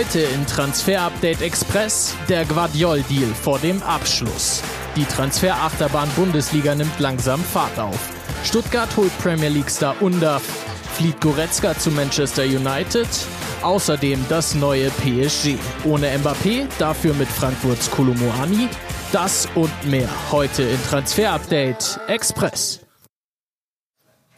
Heute 0.00 0.20
in 0.20 0.46
Transfer 0.46 1.02
Update 1.02 1.42
Express 1.42 2.14
der 2.26 2.46
Guardiol-Deal 2.46 3.34
vor 3.34 3.58
dem 3.58 3.82
Abschluss. 3.82 4.62
Die 4.96 5.04
Transferachterbahn 5.04 6.08
Bundesliga 6.16 6.74
nimmt 6.74 6.98
langsam 6.98 7.38
Fahrt 7.38 7.78
auf. 7.78 7.98
Stuttgart 8.42 8.88
holt 8.96 9.12
Premier 9.18 9.50
League-Star 9.50 9.94
Undaf, 10.00 10.42
flieht 10.94 11.20
Goretzka 11.20 11.76
zu 11.76 11.90
Manchester 11.90 12.44
United. 12.44 13.08
Außerdem 13.60 14.24
das 14.30 14.54
neue 14.54 14.88
PSG. 14.88 15.56
Ohne 15.84 16.16
Mbappé, 16.16 16.66
dafür 16.78 17.12
mit 17.12 17.28
Frankfurts 17.28 17.90
Kolomoani. 17.90 18.70
Das 19.12 19.48
und 19.54 19.84
mehr 19.84 20.08
heute 20.32 20.62
in 20.62 20.82
Transfer 20.88 21.32
Update 21.32 22.00
Express. 22.06 22.79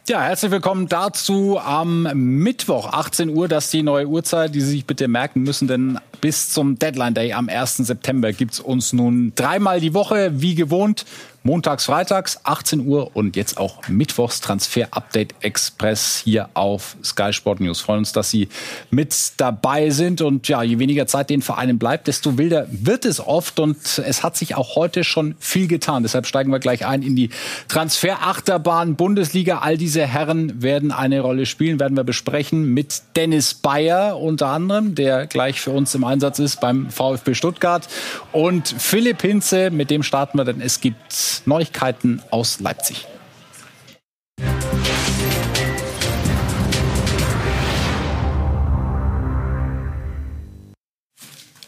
Ja, 0.05 0.21
herzlich 0.21 0.51
willkommen 0.51 0.89
dazu 0.89 1.57
am 1.57 2.09
Mittwoch, 2.13 2.91
18 2.91 3.29
Uhr. 3.29 3.47
Das 3.47 3.65
ist 3.65 3.73
die 3.73 3.83
neue 3.83 4.05
Uhrzeit, 4.05 4.53
die 4.53 4.59
Sie 4.59 4.71
sich 4.71 4.85
bitte 4.85 5.07
merken 5.07 5.43
müssen, 5.43 5.69
denn 5.69 5.97
bis 6.19 6.49
zum 6.49 6.77
Deadline 6.77 7.13
Day 7.13 7.31
am 7.31 7.47
1. 7.47 7.77
September 7.77 8.33
gibt's 8.33 8.59
uns 8.59 8.91
nun 8.91 9.31
dreimal 9.35 9.79
die 9.79 9.93
Woche, 9.93 10.41
wie 10.41 10.55
gewohnt, 10.55 11.05
montags, 11.43 11.85
freitags, 11.85 12.39
18 12.43 12.87
Uhr 12.87 13.15
und 13.15 13.35
jetzt 13.35 13.57
auch 13.57 13.87
Mittwochs 13.89 14.39
Transfer 14.39 14.87
Update 14.91 15.35
Express 15.41 16.21
hier 16.23 16.49
auf 16.53 16.95
Sky 17.03 17.33
Sport 17.33 17.59
News. 17.59 17.81
Freuen 17.81 17.99
uns, 17.99 18.13
dass 18.13 18.29
Sie 18.29 18.47
mit 18.89 19.13
dabei 19.37 19.89
sind 19.89 20.21
und 20.21 20.47
ja, 20.47 20.63
je 20.63 20.79
weniger 20.79 21.05
Zeit 21.05 21.29
den 21.29 21.41
Vereinen 21.41 21.77
bleibt, 21.77 22.07
desto 22.07 22.37
wilder 22.37 22.67
wird 22.71 23.05
es 23.05 23.19
oft 23.19 23.59
und 23.59 23.77
es 23.77 24.23
hat 24.23 24.37
sich 24.37 24.55
auch 24.55 24.75
heute 24.75 25.03
schon 25.03 25.35
viel 25.39 25.67
getan. 25.67 26.03
Deshalb 26.03 26.27
steigen 26.27 26.49
wir 26.51 26.59
gleich 26.59 26.85
ein 26.85 27.03
in 27.03 27.15
die 27.15 27.29
Transferachterbahn 27.67 28.95
Bundesliga. 28.95 29.59
All 29.59 29.77
diese 29.77 30.05
Herren 30.05 30.61
werden 30.61 30.91
eine 30.91 31.19
Rolle 31.19 31.45
spielen, 31.45 31.79
werden 31.79 31.97
wir 31.97 32.05
besprechen 32.05 32.73
mit 32.73 33.01
Dennis 33.17 33.53
Bayer 33.53 34.17
unter 34.17 34.47
anderem, 34.47 34.95
der 34.95 35.27
gleich 35.27 35.59
für 35.59 35.71
uns 35.71 35.93
im 35.93 36.05
Einsatz 36.05 36.39
ist 36.39 36.61
beim 36.61 36.89
VfB 36.89 37.33
Stuttgart 37.33 37.87
und 38.31 38.73
Philipp 38.77 39.21
Hinze, 39.21 39.71
mit 39.71 39.89
dem 39.89 40.03
starten 40.03 40.37
wir, 40.37 40.45
denn 40.45 40.61
es 40.61 40.79
gibt 40.79 41.32
Neuigkeiten 41.45 42.21
aus 42.29 42.59
Leipzig. 42.59 43.07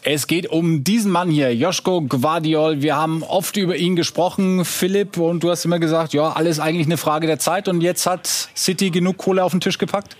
Es 0.08 0.28
geht 0.28 0.48
um 0.48 0.84
diesen 0.84 1.10
Mann 1.10 1.30
hier, 1.30 1.52
Joschko 1.52 2.00
Guardiol. 2.00 2.80
Wir 2.80 2.94
haben 2.94 3.24
oft 3.24 3.56
über 3.56 3.74
ihn 3.74 3.96
gesprochen, 3.96 4.64
Philipp, 4.64 5.16
und 5.16 5.42
du 5.42 5.50
hast 5.50 5.64
immer 5.64 5.80
gesagt, 5.80 6.14
ja, 6.14 6.30
alles 6.30 6.60
eigentlich 6.60 6.86
eine 6.86 6.96
Frage 6.96 7.26
der 7.26 7.40
Zeit. 7.40 7.66
Und 7.66 7.80
jetzt 7.80 8.06
hat 8.06 8.28
City 8.56 8.90
genug 8.90 9.16
Kohle 9.16 9.42
auf 9.42 9.50
den 9.50 9.60
Tisch 9.60 9.78
gepackt? 9.78 10.16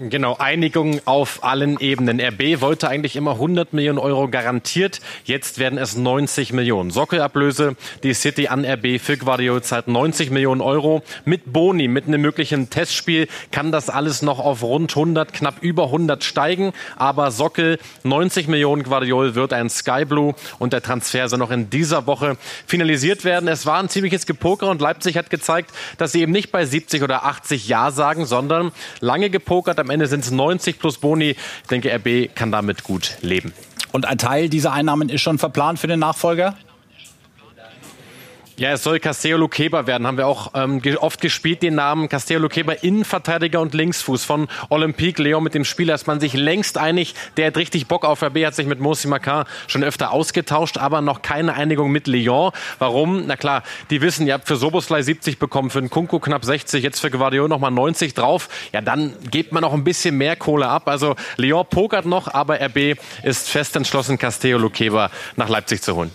Genau, 0.00 0.36
Einigung 0.36 1.00
auf 1.06 1.42
allen 1.42 1.80
Ebenen. 1.80 2.20
RB 2.20 2.60
wollte 2.60 2.88
eigentlich 2.88 3.16
immer 3.16 3.32
100 3.32 3.72
Millionen 3.72 3.98
Euro 3.98 4.28
garantiert. 4.28 5.00
Jetzt 5.24 5.58
werden 5.58 5.76
es 5.76 5.96
90 5.96 6.52
Millionen. 6.52 6.92
Sockelablöse, 6.92 7.74
die 8.04 8.14
City 8.14 8.46
an 8.46 8.64
RB 8.64 9.00
für 9.00 9.16
Guardiola 9.16 9.60
zahlt 9.60 9.88
90 9.88 10.30
Millionen 10.30 10.60
Euro. 10.60 11.02
Mit 11.24 11.52
Boni, 11.52 11.88
mit 11.88 12.06
einem 12.06 12.20
möglichen 12.20 12.70
Testspiel 12.70 13.26
kann 13.50 13.72
das 13.72 13.90
alles 13.90 14.22
noch 14.22 14.38
auf 14.38 14.62
rund 14.62 14.92
100, 14.92 15.32
knapp 15.32 15.62
über 15.62 15.86
100 15.86 16.22
steigen. 16.22 16.72
Aber 16.96 17.32
Sockel, 17.32 17.80
90 18.04 18.46
Millionen 18.46 18.84
Guardiola 18.84 19.34
wird 19.34 19.52
ein 19.52 19.68
Sky 19.68 20.04
Blue 20.04 20.36
und 20.60 20.72
der 20.72 20.82
Transfer 20.82 21.28
soll 21.28 21.40
noch 21.40 21.50
in 21.50 21.70
dieser 21.70 22.06
Woche 22.06 22.36
finalisiert 22.66 23.24
werden. 23.24 23.48
Es 23.48 23.66
war 23.66 23.80
ein 23.80 23.88
ziemliches 23.88 24.26
Gepoker 24.26 24.70
und 24.70 24.80
Leipzig 24.80 25.16
hat 25.16 25.28
gezeigt, 25.28 25.72
dass 25.96 26.12
sie 26.12 26.20
eben 26.20 26.30
nicht 26.30 26.52
bei 26.52 26.64
70 26.64 27.02
oder 27.02 27.24
80 27.24 27.66
Ja 27.66 27.90
sagen, 27.90 28.26
sondern 28.26 28.70
lange 29.00 29.28
gepokert 29.28 29.80
am 29.80 29.87
Ende 29.90 30.06
sind 30.06 30.24
es 30.24 30.30
90 30.30 30.78
plus 30.78 30.98
Boni. 30.98 31.30
Ich 31.30 31.68
denke, 31.70 31.94
RB 31.94 32.34
kann 32.34 32.52
damit 32.52 32.84
gut 32.84 33.16
leben. 33.20 33.52
Und 33.92 34.06
ein 34.06 34.18
Teil 34.18 34.48
dieser 34.48 34.72
Einnahmen 34.72 35.08
ist 35.08 35.22
schon 35.22 35.38
verplant 35.38 35.78
für 35.78 35.86
den 35.86 36.00
Nachfolger? 36.00 36.56
Ja, 38.58 38.72
es 38.72 38.82
soll 38.82 38.98
Castello 38.98 39.36
Luqueba 39.36 39.86
werden. 39.86 40.04
Haben 40.04 40.16
wir 40.16 40.26
auch 40.26 40.50
ähm, 40.54 40.82
oft 40.98 41.20
gespielt, 41.20 41.62
den 41.62 41.76
Namen 41.76 42.08
Castello 42.08 42.40
Luqueba, 42.40 42.72
Innenverteidiger 42.72 43.60
und 43.60 43.72
Linksfuß 43.72 44.24
von 44.24 44.48
Olympique 44.68 45.22
Lyon. 45.22 45.44
Mit 45.44 45.54
dem 45.54 45.64
Spieler 45.64 45.94
ist 45.94 46.08
man 46.08 46.18
sich 46.18 46.32
längst 46.32 46.76
einig. 46.76 47.14
Der 47.36 47.46
hat 47.46 47.56
richtig 47.56 47.86
Bock 47.86 48.04
auf 48.04 48.20
RB, 48.20 48.44
hat 48.44 48.56
sich 48.56 48.66
mit 48.66 48.80
Mosi 48.80 49.06
Makar 49.06 49.46
schon 49.68 49.84
öfter 49.84 50.10
ausgetauscht, 50.10 50.76
aber 50.76 51.02
noch 51.02 51.22
keine 51.22 51.54
Einigung 51.54 51.92
mit 51.92 52.08
Lyon. 52.08 52.50
Warum? 52.80 53.28
Na 53.28 53.36
klar, 53.36 53.62
die 53.90 54.00
wissen, 54.00 54.26
ihr 54.26 54.34
habt 54.34 54.48
für 54.48 54.56
Soboslai 54.56 55.02
70 55.02 55.38
bekommen, 55.38 55.70
für 55.70 55.80
den 55.80 55.88
Kunku 55.88 56.18
knapp 56.18 56.44
60, 56.44 56.82
jetzt 56.82 56.98
für 56.98 57.12
Guardiola 57.12 57.46
nochmal 57.46 57.70
90 57.70 58.14
drauf. 58.14 58.48
Ja, 58.72 58.80
dann 58.80 59.12
gibt 59.30 59.52
man 59.52 59.62
noch 59.62 59.72
ein 59.72 59.84
bisschen 59.84 60.18
mehr 60.18 60.34
Kohle 60.34 60.66
ab. 60.66 60.88
Also 60.88 61.14
Lyon 61.36 61.64
pokert 61.70 62.06
noch, 62.06 62.34
aber 62.34 62.60
RB 62.60 62.98
ist 63.22 63.48
fest 63.48 63.76
entschlossen, 63.76 64.18
Castello 64.18 64.58
Luqueba 64.58 65.12
nach 65.36 65.48
Leipzig 65.48 65.80
zu 65.80 65.94
holen. 65.94 66.10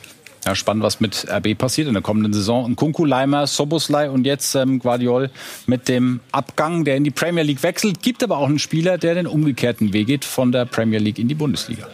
Ja, 0.45 0.55
spannend, 0.55 0.83
was 0.83 0.99
mit 0.99 1.25
RB 1.29 1.57
passiert 1.57 1.87
in 1.87 1.93
der 1.93 2.03
kommenden 2.03 2.33
Saison. 2.33 2.65
Ein 2.65 2.75
Kunku, 2.75 3.05
Leimer, 3.05 3.47
Soboslai 3.47 4.09
und 4.09 4.25
jetzt 4.25 4.55
ähm, 4.55 4.79
Guardiol 4.79 5.29
mit 5.67 5.87
dem 5.87 6.19
Abgang, 6.31 6.83
der 6.83 6.97
in 6.97 7.05
die 7.05 7.11
Premier 7.11 7.43
League 7.43 7.63
wechselt. 7.63 8.01
Gibt 8.01 8.23
aber 8.23 8.37
auch 8.37 8.47
einen 8.47 8.59
Spieler, 8.59 8.97
der 8.97 9.15
den 9.15 9.27
umgekehrten 9.27 9.93
Weg 9.93 10.07
geht 10.07 10.25
von 10.25 10.51
der 10.51 10.65
Premier 10.65 10.99
League 10.99 11.19
in 11.19 11.29
die 11.29 11.35
Bundesliga. 11.35 11.87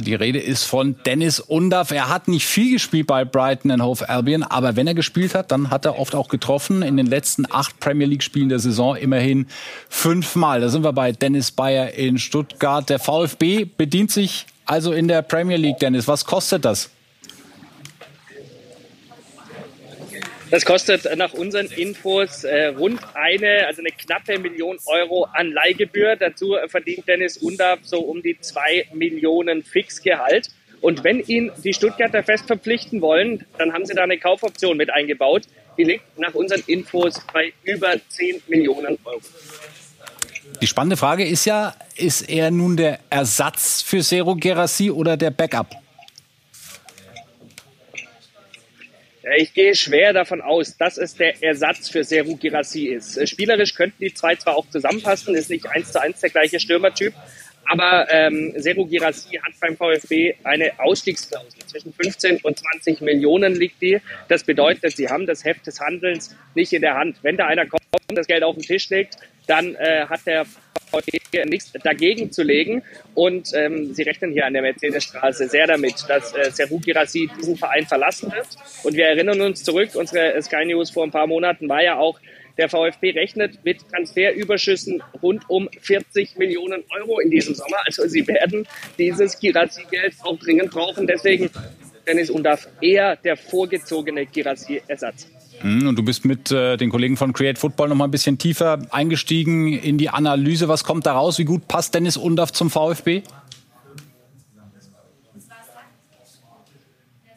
Die 0.00 0.14
Rede 0.14 0.38
ist 0.38 0.64
von 0.64 0.96
Dennis 1.06 1.40
Undaff. 1.40 1.90
Er 1.90 2.08
hat 2.08 2.28
nicht 2.28 2.46
viel 2.46 2.72
gespielt 2.72 3.06
bei 3.06 3.24
Brighton 3.24 3.70
and 3.70 3.82
Hove 3.82 4.08
Albion, 4.08 4.42
aber 4.42 4.76
wenn 4.76 4.86
er 4.86 4.94
gespielt 4.94 5.34
hat, 5.34 5.50
dann 5.50 5.70
hat 5.70 5.84
er 5.84 5.98
oft 5.98 6.14
auch 6.14 6.28
getroffen. 6.28 6.82
In 6.82 6.96
den 6.96 7.06
letzten 7.06 7.44
acht 7.50 7.80
Premier 7.80 8.06
League 8.06 8.22
Spielen 8.22 8.48
der 8.48 8.58
Saison 8.58 8.96
immerhin 8.96 9.46
fünfmal. 9.88 10.60
Da 10.60 10.68
sind 10.68 10.84
wir 10.84 10.92
bei 10.92 11.12
Dennis 11.12 11.50
Bayer 11.50 11.92
in 11.94 12.18
Stuttgart. 12.18 12.88
Der 12.88 12.98
VfB 12.98 13.64
bedient 13.64 14.10
sich 14.10 14.46
also 14.66 14.92
in 14.92 15.08
der 15.08 15.22
Premier 15.22 15.56
League, 15.56 15.78
Dennis. 15.78 16.06
Was 16.06 16.24
kostet 16.24 16.64
das? 16.64 16.90
Das 20.50 20.64
kostet 20.64 21.08
nach 21.16 21.34
unseren 21.34 21.66
Infos 21.66 22.44
äh, 22.44 22.68
rund 22.68 23.00
eine, 23.14 23.66
also 23.66 23.82
eine 23.82 23.90
knappe 23.90 24.38
Million 24.38 24.78
Euro 24.86 25.24
an 25.34 25.52
Leihgebühr. 25.52 26.16
Dazu 26.16 26.56
verdient 26.68 27.06
Dennis 27.06 27.36
Undab 27.36 27.80
so 27.82 28.00
um 28.00 28.22
die 28.22 28.38
zwei 28.40 28.86
Millionen 28.94 29.62
Fixgehalt. 29.62 30.48
Und 30.80 31.04
wenn 31.04 31.20
ihn 31.20 31.50
die 31.64 31.74
Stuttgarter 31.74 32.22
fest 32.22 32.46
verpflichten 32.46 33.02
wollen, 33.02 33.44
dann 33.58 33.72
haben 33.72 33.84
sie 33.84 33.94
da 33.94 34.04
eine 34.04 34.18
Kaufoption 34.18 34.76
mit 34.76 34.90
eingebaut. 34.90 35.42
Die 35.76 35.84
liegt 35.84 36.18
nach 36.18 36.34
unseren 36.34 36.62
Infos 36.66 37.20
bei 37.32 37.52
über 37.64 37.94
10 38.08 38.42
Millionen 38.48 38.98
Euro. 39.04 39.20
Die 40.60 40.66
spannende 40.66 40.96
Frage 40.96 41.26
ist 41.26 41.44
ja, 41.44 41.74
ist 41.96 42.22
er 42.22 42.50
nun 42.50 42.76
der 42.76 43.00
Ersatz 43.10 43.82
für 43.82 44.02
Sero 44.02 44.34
Gerassi 44.34 44.90
oder 44.90 45.16
der 45.16 45.30
Backup? 45.30 45.76
Ich 49.36 49.52
gehe 49.52 49.74
schwer 49.74 50.12
davon 50.12 50.40
aus, 50.40 50.76
dass 50.76 50.96
es 50.96 51.14
der 51.14 51.42
Ersatz 51.42 51.90
für 51.90 52.04
Seru 52.04 52.36
Girassi 52.36 52.86
ist. 52.86 53.16
Äh, 53.16 53.26
spielerisch 53.26 53.74
könnten 53.74 54.02
die 54.02 54.14
zwei 54.14 54.36
zwar 54.36 54.56
auch 54.56 54.68
zusammenpassen, 54.70 55.34
ist 55.34 55.50
nicht 55.50 55.66
eins 55.66 55.92
zu 55.92 56.00
eins 56.00 56.20
der 56.20 56.30
gleiche 56.30 56.60
Stürmertyp, 56.60 57.12
aber 57.66 58.06
ähm, 58.10 58.54
Seru 58.56 58.86
Girassi 58.86 59.36
hat 59.36 59.52
beim 59.60 59.76
VfB 59.76 60.34
eine 60.44 60.72
Ausstiegsklausel. 60.78 61.60
Zwischen 61.66 61.92
15 61.92 62.38
und 62.38 62.58
20 62.58 63.02
Millionen 63.02 63.54
liegt 63.56 63.82
die. 63.82 64.00
Das 64.28 64.44
bedeutet, 64.44 64.96
sie 64.96 65.08
haben 65.08 65.26
das 65.26 65.44
Heft 65.44 65.66
des 65.66 65.80
Handelns 65.80 66.34
nicht 66.54 66.72
in 66.72 66.80
der 66.80 66.94
Hand. 66.94 67.18
Wenn 67.22 67.36
da 67.36 67.46
einer 67.46 67.66
kommt 67.66 67.82
und 68.08 68.16
das 68.16 68.26
Geld 68.26 68.42
auf 68.42 68.54
den 68.54 68.64
Tisch 68.64 68.88
legt, 68.88 69.16
dann 69.46 69.74
äh, 69.74 70.06
hat 70.08 70.20
der 70.26 70.46
nichts 71.46 71.72
dagegen 71.82 72.32
zu 72.32 72.42
legen. 72.42 72.82
Und 73.14 73.50
ähm, 73.54 73.94
sie 73.94 74.02
rechnen 74.02 74.32
hier 74.32 74.46
an 74.46 74.52
der 74.52 74.62
Mercedesstraße 74.62 75.48
sehr 75.48 75.66
damit, 75.66 76.04
dass 76.08 76.34
äh, 76.34 76.50
Seru 76.50 76.78
Girassi 76.78 77.28
diesen 77.38 77.56
Verein 77.56 77.86
verlassen 77.86 78.32
wird. 78.32 78.48
Und 78.84 78.96
wir 78.96 79.06
erinnern 79.06 79.40
uns 79.40 79.64
zurück, 79.64 79.90
unsere 79.94 80.40
Sky 80.42 80.64
News 80.64 80.90
vor 80.90 81.04
ein 81.04 81.10
paar 81.10 81.26
Monaten 81.26 81.68
war 81.68 81.82
ja 81.82 81.98
auch, 81.98 82.18
der 82.58 82.68
VfB 82.68 83.10
rechnet 83.10 83.64
mit 83.64 83.88
Transferüberschüssen 83.88 85.02
rund 85.22 85.48
um 85.48 85.68
40 85.80 86.36
Millionen 86.36 86.82
Euro 86.90 87.20
in 87.20 87.30
diesem 87.30 87.54
Sommer. 87.54 87.78
Also 87.86 88.06
sie 88.08 88.26
werden 88.26 88.66
dieses 88.98 89.38
Girassi-Geld 89.38 90.14
auch 90.24 90.36
dringend 90.38 90.72
brauchen. 90.72 91.06
Deswegen 91.06 91.50
Dennis 92.06 92.30
Undaf 92.30 92.68
eher 92.80 93.16
der 93.16 93.36
vorgezogene 93.36 94.26
Girassi-Ersatz. 94.26 95.28
Hm, 95.60 95.88
und 95.88 95.96
du 95.96 96.04
bist 96.04 96.24
mit 96.24 96.50
äh, 96.52 96.76
den 96.76 96.90
Kollegen 96.90 97.16
von 97.16 97.32
Create 97.32 97.58
Football 97.58 97.88
noch 97.88 97.96
mal 97.96 98.04
ein 98.04 98.10
bisschen 98.10 98.38
tiefer 98.38 98.78
eingestiegen 98.90 99.72
in 99.72 99.98
die 99.98 100.08
Analyse. 100.08 100.68
Was 100.68 100.84
kommt 100.84 101.06
da 101.06 101.12
raus? 101.12 101.38
Wie 101.38 101.44
gut 101.44 101.66
passt 101.68 101.94
Dennis 101.94 102.16
Undaff 102.16 102.52
zum 102.52 102.70
VfB? 102.70 103.22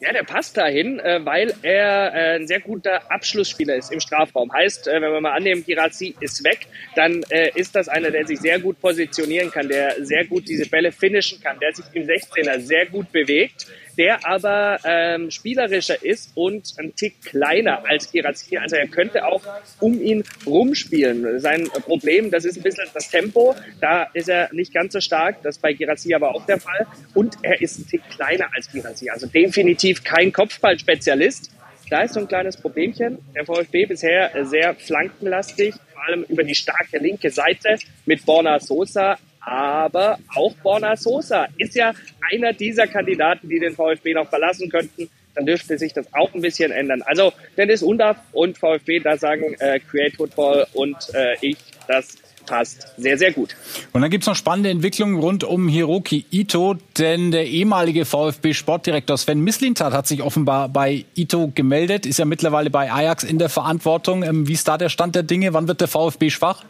Ja, 0.00 0.12
der 0.12 0.24
passt 0.24 0.56
dahin, 0.56 0.98
äh, 0.98 1.24
weil 1.24 1.54
er 1.62 2.12
äh, 2.12 2.36
ein 2.36 2.48
sehr 2.48 2.60
guter 2.60 3.10
Abschlussspieler 3.10 3.76
ist 3.76 3.92
im 3.92 4.00
Strafraum. 4.00 4.52
Heißt, 4.52 4.86
wenn 4.86 5.00
wir 5.00 5.20
mal 5.20 5.32
annehmen, 5.32 5.64
Girassi 5.64 6.14
ist 6.18 6.42
weg, 6.44 6.66
dann 6.96 7.22
ist 7.54 7.76
das 7.76 7.88
einer, 7.88 8.10
der 8.10 8.26
sich 8.26 8.40
sehr 8.40 8.58
gut 8.58 8.80
positionieren 8.80 9.50
kann, 9.50 9.68
der 9.68 10.04
sehr 10.04 10.26
gut 10.26 10.48
diese 10.48 10.68
Bälle 10.68 10.90
finishen 10.90 11.40
kann, 11.40 11.58
der 11.60 11.72
sich 11.72 11.84
im 11.92 12.02
16er 12.02 12.60
sehr 12.60 12.86
gut 12.86 13.12
bewegt 13.12 13.66
der 13.98 14.26
aber 14.26 14.78
ähm, 14.84 15.30
spielerischer 15.30 16.02
ist 16.04 16.32
und 16.34 16.74
ein 16.78 16.94
Tick 16.94 17.22
kleiner 17.22 17.84
als 17.86 18.10
Girassi. 18.10 18.56
Also 18.56 18.76
er 18.76 18.88
könnte 18.88 19.26
auch 19.26 19.42
um 19.80 20.00
ihn 20.00 20.24
rumspielen. 20.46 21.40
Sein 21.40 21.68
Problem, 21.84 22.30
das 22.30 22.44
ist 22.44 22.56
ein 22.56 22.62
bisschen 22.62 22.86
das 22.94 23.10
Tempo. 23.10 23.54
Da 23.80 24.04
ist 24.14 24.28
er 24.28 24.52
nicht 24.52 24.72
ganz 24.72 24.92
so 24.92 25.00
stark. 25.00 25.42
Das 25.42 25.58
bei 25.58 25.72
Girassi 25.72 26.14
aber 26.14 26.34
auch 26.34 26.46
der 26.46 26.60
Fall. 26.60 26.86
Und 27.14 27.36
er 27.42 27.60
ist 27.60 27.78
ein 27.78 27.86
Tick 27.86 28.02
kleiner 28.10 28.48
als 28.54 28.70
Girassi. 28.70 29.10
Also 29.10 29.26
definitiv 29.26 30.04
kein 30.04 30.32
Kopfballspezialist. 30.32 31.50
Da 31.90 32.02
ist 32.02 32.14
so 32.14 32.20
ein 32.20 32.28
kleines 32.28 32.56
Problemchen. 32.56 33.18
Der 33.34 33.44
VfB 33.44 33.86
bisher 33.86 34.30
sehr 34.46 34.74
flankenlastig, 34.74 35.74
vor 35.92 36.04
allem 36.06 36.24
über 36.28 36.42
die 36.42 36.54
starke 36.54 36.98
linke 36.98 37.30
Seite 37.30 37.76
mit 38.06 38.24
Borna 38.24 38.58
Sosa 38.60 39.18
aber 39.44 40.18
auch 40.34 40.54
Borna 40.62 40.96
Sosa 40.96 41.46
ist 41.58 41.74
ja 41.74 41.92
einer 42.32 42.52
dieser 42.52 42.86
Kandidaten, 42.86 43.48
die 43.48 43.58
den 43.58 43.74
VfB 43.74 44.14
noch 44.14 44.28
verlassen 44.28 44.70
könnten. 44.70 45.10
Dann 45.34 45.46
dürfte 45.46 45.78
sich 45.78 45.92
das 45.92 46.06
auch 46.12 46.32
ein 46.34 46.42
bisschen 46.42 46.72
ändern. 46.72 47.02
Also 47.02 47.32
Dennis 47.56 47.82
Undaff 47.82 48.18
und 48.32 48.58
VfB, 48.58 49.00
da 49.00 49.16
sagen 49.16 49.54
äh, 49.58 49.80
Create 49.80 50.14
Football 50.14 50.66
und 50.74 50.96
äh, 51.14 51.36
ich, 51.40 51.56
das 51.88 52.18
passt 52.46 52.88
sehr, 52.96 53.18
sehr 53.18 53.32
gut. 53.32 53.56
Und 53.92 54.02
dann 54.02 54.10
gibt's 54.10 54.26
noch 54.26 54.36
spannende 54.36 54.70
Entwicklungen 54.70 55.18
rund 55.18 55.44
um 55.44 55.68
Hiroki 55.68 56.26
Ito, 56.30 56.76
denn 56.98 57.30
der 57.30 57.46
ehemalige 57.46 58.04
VfB-Sportdirektor 58.04 59.16
Sven 59.16 59.40
Mislintat 59.40 59.92
hat 59.92 60.06
sich 60.06 60.22
offenbar 60.22 60.68
bei 60.68 61.04
Ito 61.14 61.50
gemeldet, 61.54 62.04
ist 62.04 62.18
ja 62.18 62.24
mittlerweile 62.24 62.70
bei 62.70 62.92
Ajax 62.92 63.24
in 63.24 63.38
der 63.38 63.48
Verantwortung. 63.48 64.22
Ähm, 64.22 64.48
wie 64.48 64.52
ist 64.52 64.68
da 64.68 64.76
der 64.76 64.88
Stand 64.88 65.14
der 65.14 65.22
Dinge? 65.22 65.54
Wann 65.54 65.68
wird 65.68 65.80
der 65.80 65.88
VfB 65.88 66.30
schwach? 66.30 66.64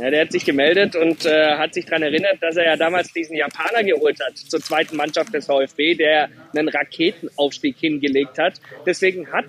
Ja, 0.00 0.08
der 0.08 0.22
hat 0.22 0.32
sich 0.32 0.46
gemeldet 0.46 0.96
und 0.96 1.26
äh, 1.26 1.56
hat 1.58 1.74
sich 1.74 1.84
daran 1.84 2.02
erinnert, 2.02 2.38
dass 2.40 2.56
er 2.56 2.64
ja 2.64 2.76
damals 2.76 3.12
diesen 3.12 3.36
Japaner 3.36 3.84
geholt 3.84 4.18
hat 4.26 4.38
zur 4.38 4.60
zweiten 4.60 4.96
Mannschaft 4.96 5.34
des 5.34 5.44
VfB, 5.44 5.94
der 5.94 6.30
einen 6.56 6.70
Raketenaufstieg 6.70 7.76
hingelegt 7.76 8.38
hat. 8.38 8.54
Deswegen 8.86 9.30
hat 9.30 9.44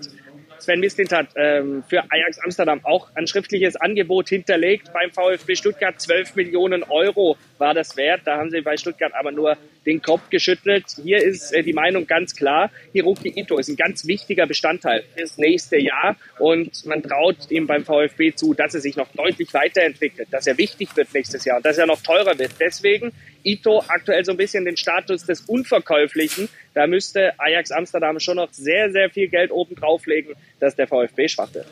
Sven 0.62 0.78
Mislintat 0.78 1.28
ähm, 1.34 1.82
für 1.88 2.04
Ajax 2.08 2.38
Amsterdam 2.44 2.80
auch 2.84 3.08
ein 3.16 3.26
schriftliches 3.26 3.74
Angebot 3.74 4.28
hinterlegt 4.28 4.92
beim 4.92 5.10
VfB 5.10 5.56
Stuttgart. 5.56 6.00
12 6.00 6.36
Millionen 6.36 6.84
Euro 6.84 7.36
war 7.58 7.74
das 7.74 7.96
wert. 7.96 8.22
Da 8.26 8.36
haben 8.36 8.50
sie 8.50 8.60
bei 8.60 8.76
Stuttgart 8.76 9.12
aber 9.12 9.32
nur 9.32 9.56
den 9.86 10.00
Kopf 10.00 10.30
geschüttelt. 10.30 10.84
Hier 11.02 11.18
ist 11.18 11.52
äh, 11.52 11.64
die 11.64 11.72
Meinung 11.72 12.06
ganz 12.06 12.36
klar. 12.36 12.70
Hiroki 12.92 13.32
Ito 13.34 13.58
ist 13.58 13.68
ein 13.68 13.76
ganz 13.76 14.06
wichtiger 14.06 14.46
Bestandteil 14.46 15.02
fürs 15.16 15.36
nächste 15.36 15.78
Jahr 15.78 16.16
und 16.38 16.86
man 16.86 17.02
traut 17.02 17.50
ihm 17.50 17.66
beim 17.66 17.84
VfB 17.84 18.32
zu, 18.32 18.54
dass 18.54 18.74
er 18.74 18.80
sich 18.80 18.96
noch 18.96 19.08
deutlich 19.14 19.52
weiterentwickelt, 19.52 20.28
dass 20.30 20.46
er 20.46 20.56
wichtig 20.58 20.96
wird 20.96 21.12
nächstes 21.12 21.44
Jahr 21.44 21.56
und 21.56 21.66
dass 21.66 21.78
er 21.78 21.86
noch 21.86 22.00
teurer 22.02 22.38
wird. 22.38 22.52
Deswegen 22.60 23.12
Ito 23.42 23.82
aktuell 23.88 24.24
so 24.24 24.30
ein 24.30 24.36
bisschen 24.36 24.64
den 24.64 24.76
Status 24.76 25.26
des 25.26 25.40
Unverkäuflichen. 25.42 26.48
Da 26.74 26.86
müsste 26.86 27.32
Ajax 27.38 27.70
Amsterdam 27.70 28.18
schon 28.18 28.36
noch 28.36 28.52
sehr, 28.52 28.90
sehr 28.90 29.10
viel 29.10 29.28
Geld 29.28 29.50
oben 29.50 29.74
drauflegen, 29.74 30.34
dass 30.60 30.74
der 30.74 30.86
VfB 30.86 31.28
schwach 31.28 31.52
wird. 31.52 31.66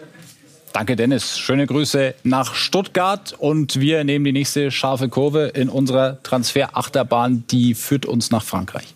Danke, 0.72 0.94
Dennis. 0.94 1.38
Schöne 1.38 1.66
Grüße 1.66 2.14
nach 2.22 2.54
Stuttgart. 2.54 3.34
Und 3.36 3.80
wir 3.80 4.04
nehmen 4.04 4.24
die 4.24 4.32
nächste 4.32 4.70
scharfe 4.70 5.08
Kurve 5.08 5.50
in 5.54 5.68
unserer 5.68 6.22
Transferachterbahn. 6.22 7.44
Die 7.50 7.74
führt 7.74 8.06
uns 8.06 8.30
nach 8.30 8.44
Frankreich. 8.44 8.94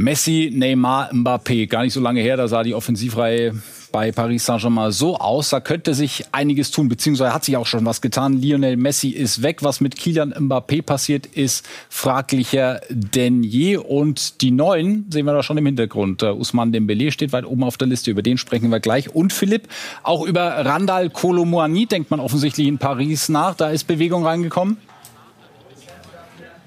Messi, 0.00 0.50
Neymar, 0.50 1.12
Mbappé. 1.12 1.66
Gar 1.66 1.82
nicht 1.82 1.92
so 1.92 2.00
lange 2.00 2.22
her, 2.22 2.38
da 2.38 2.48
sah 2.48 2.62
die 2.62 2.74
Offensivreihe 2.74 3.54
bei 3.92 4.12
Paris 4.12 4.46
Saint-Germain 4.46 4.92
so 4.92 5.18
aus. 5.18 5.50
Da 5.50 5.60
könnte 5.60 5.92
sich 5.92 6.24
einiges 6.32 6.70
tun, 6.70 6.88
beziehungsweise 6.88 7.34
hat 7.34 7.44
sich 7.44 7.58
auch 7.58 7.66
schon 7.66 7.84
was 7.84 8.00
getan. 8.00 8.40
Lionel 8.40 8.78
Messi 8.78 9.10
ist 9.10 9.42
weg. 9.42 9.62
Was 9.62 9.82
mit 9.82 9.98
Kylian 9.98 10.32
Mbappé 10.32 10.80
passiert, 10.80 11.26
ist 11.26 11.68
fraglicher 11.90 12.80
denn 12.88 13.42
je. 13.42 13.76
Und 13.76 14.40
die 14.40 14.52
Neuen 14.52 15.04
sehen 15.10 15.26
wir 15.26 15.34
da 15.34 15.42
schon 15.42 15.58
im 15.58 15.66
Hintergrund. 15.66 16.22
Uh, 16.22 16.28
Usman 16.28 16.72
Dembele 16.72 17.12
steht 17.12 17.34
weit 17.34 17.44
oben 17.44 17.62
auf 17.62 17.76
der 17.76 17.88
Liste. 17.88 18.10
Über 18.10 18.22
den 18.22 18.38
sprechen 18.38 18.70
wir 18.70 18.80
gleich. 18.80 19.14
Und 19.14 19.34
Philipp, 19.34 19.68
auch 20.02 20.24
über 20.24 20.64
Randall 20.64 21.10
Colomouani 21.10 21.84
denkt 21.84 22.10
man 22.10 22.20
offensichtlich 22.20 22.68
in 22.68 22.78
Paris 22.78 23.28
nach. 23.28 23.54
Da 23.54 23.68
ist 23.68 23.86
Bewegung 23.86 24.24
reingekommen. 24.24 24.78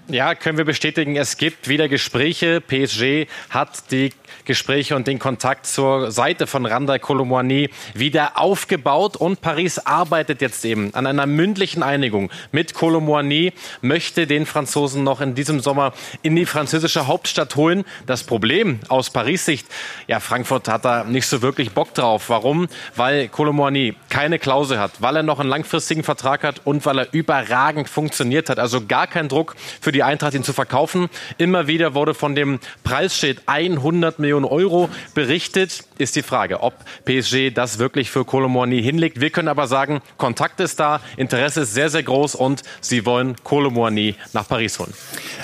Ja, 0.10 0.36
können 0.36 0.58
wir 0.58 0.66
bestätigen, 0.66 1.16
es 1.16 1.38
gibt 1.38 1.70
wieder 1.70 1.88
Gespräche. 1.88 2.60
PSG 2.60 3.28
hat 3.50 3.90
die 3.92 4.12
Gespräche 4.46 4.96
und 4.96 5.08
den 5.08 5.20
Kontakt 5.20 5.66
zur 5.66 6.12
Seite 6.12 6.48
von 6.48 6.66
Randa 6.66 7.00
Colomwani 7.00 7.70
wieder 7.94 8.40
aufgebaut 8.40 9.16
und 9.16 9.42
Paris 9.42 9.80
arbeitet 9.80 10.42
jetzt 10.42 10.66
eben 10.66 10.94
an 10.94 11.08
einer 11.08 11.26
mündlichen 11.26 11.84
Einigung 11.84 12.30
mit 12.52 12.74
Colomwani, 12.74 13.54
möchte 13.82 14.28
den 14.28 14.46
Franzosen 14.46 15.04
noch 15.04 15.22
in 15.22 15.36
diesem 15.36 15.60
Sommer 15.60 15.94
in 16.22 16.36
die 16.36 16.46
französische 16.46 17.08
Hauptstadt 17.08 17.56
holen. 17.56 17.84
Das 18.06 18.24
Problem 18.24 18.80
aus 18.90 19.10
Paris 19.10 19.46
Sicht, 19.46 19.68
ja, 20.08 20.20
Frankfurt 20.20 20.68
hat 20.68 20.86
da 20.86 21.04
nicht 21.04 21.28
so 21.28 21.42
wirklich 21.42 21.72
Bock 21.72 21.94
drauf. 21.94 22.30
Warum? 22.30 22.68
Weil 22.96 23.28
Colomwani 23.28 23.96
keine 24.10 24.40
Klausel 24.40 24.80
hat, 24.80 25.02
weil 25.02 25.18
er 25.18 25.24
noch 25.24 25.40
einen 25.40 25.50
langfristigen 25.50 26.04
Vertrag 26.04 26.44
hat 26.44 26.62
und 26.64 26.86
weil 26.86 27.00
er 27.00 27.14
überragend 27.14 27.90
funktioniert 27.90 28.50
hat. 28.50 28.60
Also 28.60 28.86
gar 28.86 29.08
kein 29.08 29.30
Druck 29.30 29.56
für 29.82 29.92
die 29.92 30.04
Eintracht, 30.04 30.34
ihn 30.34 30.44
zu 30.44 30.54
verkaufen. 30.54 31.10
Immer 31.38 31.68
wieder 31.68 31.94
wurde 31.94 32.14
von 32.14 32.36
dem 32.36 32.60
Preisschild 32.84 33.44
100 33.46 34.20
Millionen 34.24 34.46
Euro 34.46 34.90
berichtet. 35.14 35.84
Ist 35.98 36.16
die 36.16 36.24
Frage, 36.24 36.64
ob 36.64 36.74
PSG 37.06 37.54
das 37.54 37.78
wirklich 37.78 38.10
für 38.10 38.25
Colomoni 38.25 38.81
hinlegt. 38.81 39.22
Wir 39.22 39.30
können 39.30 39.48
aber 39.48 39.68
sagen, 39.68 40.02
Kontakt 40.18 40.60
ist 40.60 40.80
da, 40.80 41.02
Interesse 41.18 41.62
ist 41.62 41.74
sehr, 41.74 41.90
sehr 41.90 42.04
groß 42.04 42.34
und 42.36 42.64
sie 42.81 43.06
wollen 43.06 43.36
Colomoni 43.44 44.16
nach 44.34 44.48
Paris 44.48 44.80
holen. 44.80 44.94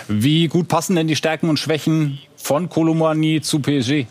Wie 0.08 0.48
gut 0.48 0.68
passen 0.68 0.96
denn 0.96 1.08
die 1.08 1.16
Stärken 1.16 1.50
und 1.50 1.60
Schwächen 1.60 2.20
von 2.36 2.70
Colomoni 2.70 3.42
zu 3.42 3.60
PSG? 3.60 4.08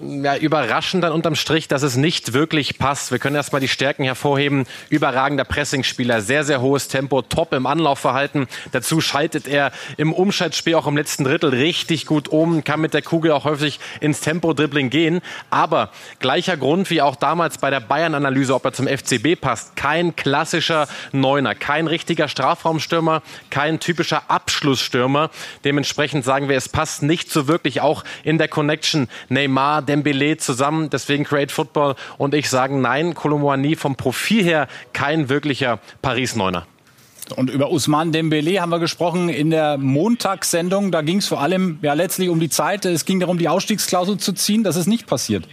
Ja, 0.00 0.36
überraschend 0.36 1.04
dann 1.04 1.12
unterm 1.12 1.34
Strich, 1.34 1.68
dass 1.68 1.82
es 1.82 1.96
nicht 1.96 2.32
wirklich 2.32 2.78
passt. 2.78 3.10
Wir 3.10 3.18
können 3.18 3.36
erstmal 3.36 3.60
die 3.60 3.68
Stärken 3.68 4.04
hervorheben. 4.04 4.66
Überragender 4.90 5.44
Pressingspieler, 5.44 6.20
sehr, 6.20 6.44
sehr 6.44 6.60
hohes 6.60 6.88
Tempo, 6.88 7.22
top 7.22 7.52
im 7.52 7.66
Anlaufverhalten. 7.66 8.46
Dazu 8.72 9.00
schaltet 9.00 9.48
er 9.48 9.72
im 9.96 10.12
Umschaltspiel 10.12 10.74
auch 10.74 10.86
im 10.86 10.96
letzten 10.96 11.24
Drittel 11.24 11.50
richtig 11.50 12.06
gut 12.06 12.28
um, 12.28 12.64
kann 12.64 12.80
mit 12.80 12.94
der 12.94 13.02
Kugel 13.02 13.32
auch 13.32 13.44
häufig 13.44 13.80
ins 14.00 14.20
Tempo-Dribbling 14.20 14.90
gehen. 14.90 15.20
Aber 15.50 15.90
gleicher 16.20 16.56
Grund 16.56 16.90
wie 16.90 17.02
auch 17.02 17.16
damals 17.16 17.58
bei 17.58 17.70
der 17.70 17.80
Bayern-Analyse, 17.80 18.54
ob 18.54 18.64
er 18.64 18.72
zum 18.72 18.86
FCB 18.86 19.40
passt. 19.40 19.76
Kein 19.76 20.14
klassischer 20.14 20.86
Neuner, 21.12 21.54
kein 21.54 21.86
richtiger 21.86 22.28
Strafraumstürmer, 22.28 23.22
kein 23.50 23.80
typischer 23.80 24.22
Abschlussstürmer. 24.28 25.30
Dementsprechend 25.64 26.24
sagen 26.24 26.48
wir, 26.48 26.56
es 26.56 26.68
passt 26.68 27.02
nicht 27.02 27.30
so 27.30 27.48
wirklich 27.48 27.80
auch 27.80 28.04
in 28.24 28.38
der 28.38 28.48
Connection 28.48 29.08
Neymar, 29.28 29.82
Dembele 29.88 30.36
zusammen. 30.36 30.90
Deswegen 30.90 31.24
Create 31.24 31.50
Football 31.50 31.96
und 32.18 32.34
ich 32.34 32.48
sagen 32.48 32.80
nein, 32.80 33.14
Colomboani 33.14 33.74
vom 33.74 33.96
Profil 33.96 34.44
her 34.44 34.68
kein 34.92 35.28
wirklicher 35.28 35.80
Paris-Neuner. 36.02 36.66
Und 37.36 37.50
über 37.50 37.70
Usman 37.70 38.12
Dembele 38.12 38.60
haben 38.60 38.70
wir 38.70 38.78
gesprochen 38.78 39.28
in 39.28 39.50
der 39.50 39.76
Montagssendung. 39.76 40.92
Da 40.92 41.02
ging 41.02 41.18
es 41.18 41.26
vor 41.26 41.40
allem 41.40 41.78
ja 41.82 41.92
letztlich 41.92 42.28
um 42.28 42.40
die 42.40 42.48
Zeit. 42.48 42.84
Es 42.84 43.04
ging 43.04 43.20
darum, 43.20 43.38
die 43.38 43.48
Ausstiegsklausel 43.48 44.18
zu 44.18 44.32
ziehen. 44.32 44.64
Das 44.64 44.76
ist 44.76 44.86
nicht 44.86 45.06
passiert. 45.06 45.46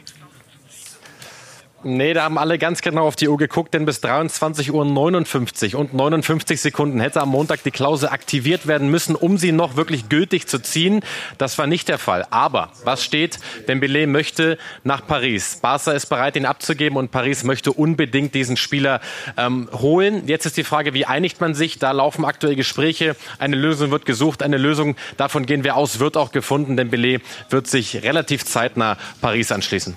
Nee, 1.88 2.15
da 2.15 2.24
haben 2.24 2.39
alle 2.39 2.58
ganz 2.58 2.82
genau 2.82 3.06
auf 3.06 3.15
die 3.15 3.30
Uhr 3.30 3.38
geguckt, 3.38 3.75
denn 3.75 3.86
bis 3.86 4.01
23 4.01 4.74
Uhr 4.74 4.84
59 4.84 5.75
und 5.75 5.94
59 5.94 6.60
Sekunden 6.60 7.00
hätte 7.00 7.22
am 7.22 7.30
Montag 7.30 7.62
die 7.62 7.70
Klausel 7.70 8.10
aktiviert 8.10 8.65
werden 8.65 8.89
müssen, 8.89 9.15
um 9.15 9.38
sie 9.38 9.51
noch 9.51 9.75
wirklich 9.75 10.10
gültig 10.10 10.48
zu 10.48 10.58
ziehen. 10.58 11.01
Das 11.38 11.60
war 11.60 11.68
nicht 11.68 11.88
der 11.88 12.00
Fall. 12.00 12.25
Aber 12.32 12.72
was 12.86 13.04
steht? 13.04 13.38
Dembele 13.68 14.08
möchte 14.08 14.58
nach 14.84 15.06
Paris. 15.06 15.60
Barca 15.62 15.92
ist 15.92 16.08
bereit, 16.08 16.36
ihn 16.36 16.48
abzugeben 16.48 16.98
und 16.98 17.12
Paris 17.12 17.44
möchte 17.44 17.72
unbedingt 17.72 18.34
diesen 18.34 18.58
Spieler 18.58 19.00
ähm, 19.38 19.70
holen. 19.72 20.24
Jetzt 20.25 20.48
ist 20.48 20.58
die 20.58 20.63
Frage, 20.63 20.96
wie 20.96 21.06
einigt 21.06 21.39
man 21.39 21.54
sich? 21.54 21.77
Da 21.77 21.92
laufen 21.92 22.25
aktuell 22.25 22.56
Gespräche. 22.56 23.15
Eine 23.38 23.58
Lösung 23.58 23.92
wird 23.92 24.08
gesucht. 24.08 24.42
Eine 24.42 24.58
Lösung, 24.58 24.96
davon 25.18 25.46
gehen 25.46 25.63
wir 25.63 25.75
aus, 25.75 26.00
wird 26.00 26.18
auch 26.18 26.32
gefunden. 26.32 26.77
Dembele 26.77 27.22
wird 27.51 27.68
sich 27.68 28.01
relativ 28.01 28.44
zeitnah 28.44 28.98
Paris 29.22 29.51
anschließen. 29.51 29.96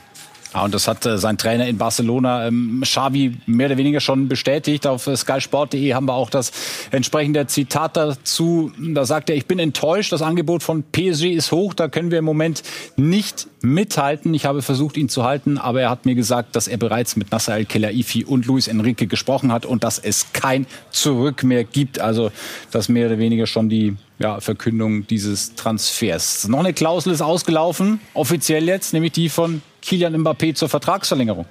Ja, 0.55 0.65
und 0.65 0.73
das 0.73 0.89
hat 0.89 1.05
äh, 1.05 1.19
sein 1.19 1.37
Trainer 1.37 1.67
in 1.67 1.77
Barcelona, 1.77 2.47
ähm, 2.47 2.81
Xavi, 2.83 3.37
mehr 3.47 3.67
oder 3.67 3.77
weniger 3.77 4.01
schon 4.01 4.29
bestätigt. 4.29 4.87
Auf 4.87 5.07
äh, 5.07 5.17
skysport.de 5.17 5.93
haben 5.93 6.07
wir 6.07 6.15
auch 6.15 6.31
das 6.31 6.53
entsprechende 6.91 7.47
Zitat 7.47 7.97
dazu. 7.97 8.73
Da 8.79 9.05
sagt 9.05 9.29
er, 9.29 9.37
ich 9.37 9.47
bin 9.47 9.59
enttäuscht, 9.59 10.11
das 10.13 10.23
Angebot 10.23 10.63
von 10.63 10.85
PSG 10.85 11.33
ist 11.33 11.53
hoch, 11.53 11.75
da 11.75 11.89
können 11.89 12.11
wir 12.11 12.19
im 12.19 12.25
Moment 12.25 12.63
nicht 12.97 13.47
mithalten. 13.61 14.33
Ich 14.33 14.47
habe 14.47 14.63
versucht, 14.63 14.97
ihn 14.97 15.11
zu 15.11 15.25
halten, 15.25 15.59
aber 15.59 15.83
er 15.83 15.91
hat 15.91 16.07
mir 16.07 16.15
gesagt, 16.15 16.57
dass 16.57 16.67
er 16.67 16.79
bereits 16.79 17.17
mit 17.17 17.31
Nasser 17.31 17.55
El-Khelaifi 17.55 18.25
und 18.25 18.47
Luis 18.47 18.69
Enrique 18.69 19.07
gesprochen 19.07 19.53
hat 19.53 19.67
und 19.67 19.85
dass 19.85 19.99
es 19.99 20.33
kein 20.33 20.67
Zurück 20.91 21.43
mehr 21.43 21.65
gibt. 21.65 22.01
Also 22.01 22.31
das 22.71 22.89
mehr 22.89 23.09
oder 23.09 23.19
weniger 23.19 23.47
schon 23.47 23.69
die 23.69 23.97
ja, 24.19 24.41
Verkündung 24.41 25.07
dieses 25.07 25.55
Transfers. 25.55 26.49
Noch 26.49 26.61
eine 26.61 26.73
Klausel 26.73 27.13
ist 27.13 27.21
ausgelaufen, 27.21 28.01
offiziell 28.15 28.65
jetzt, 28.65 28.93
nämlich 28.93 29.13
die 29.13 29.29
von 29.29 29.63
Kilian 29.83 30.17
Mbappé 30.17 30.55
zur 30.55 30.69
Vertragsverlängerung. 30.69 31.47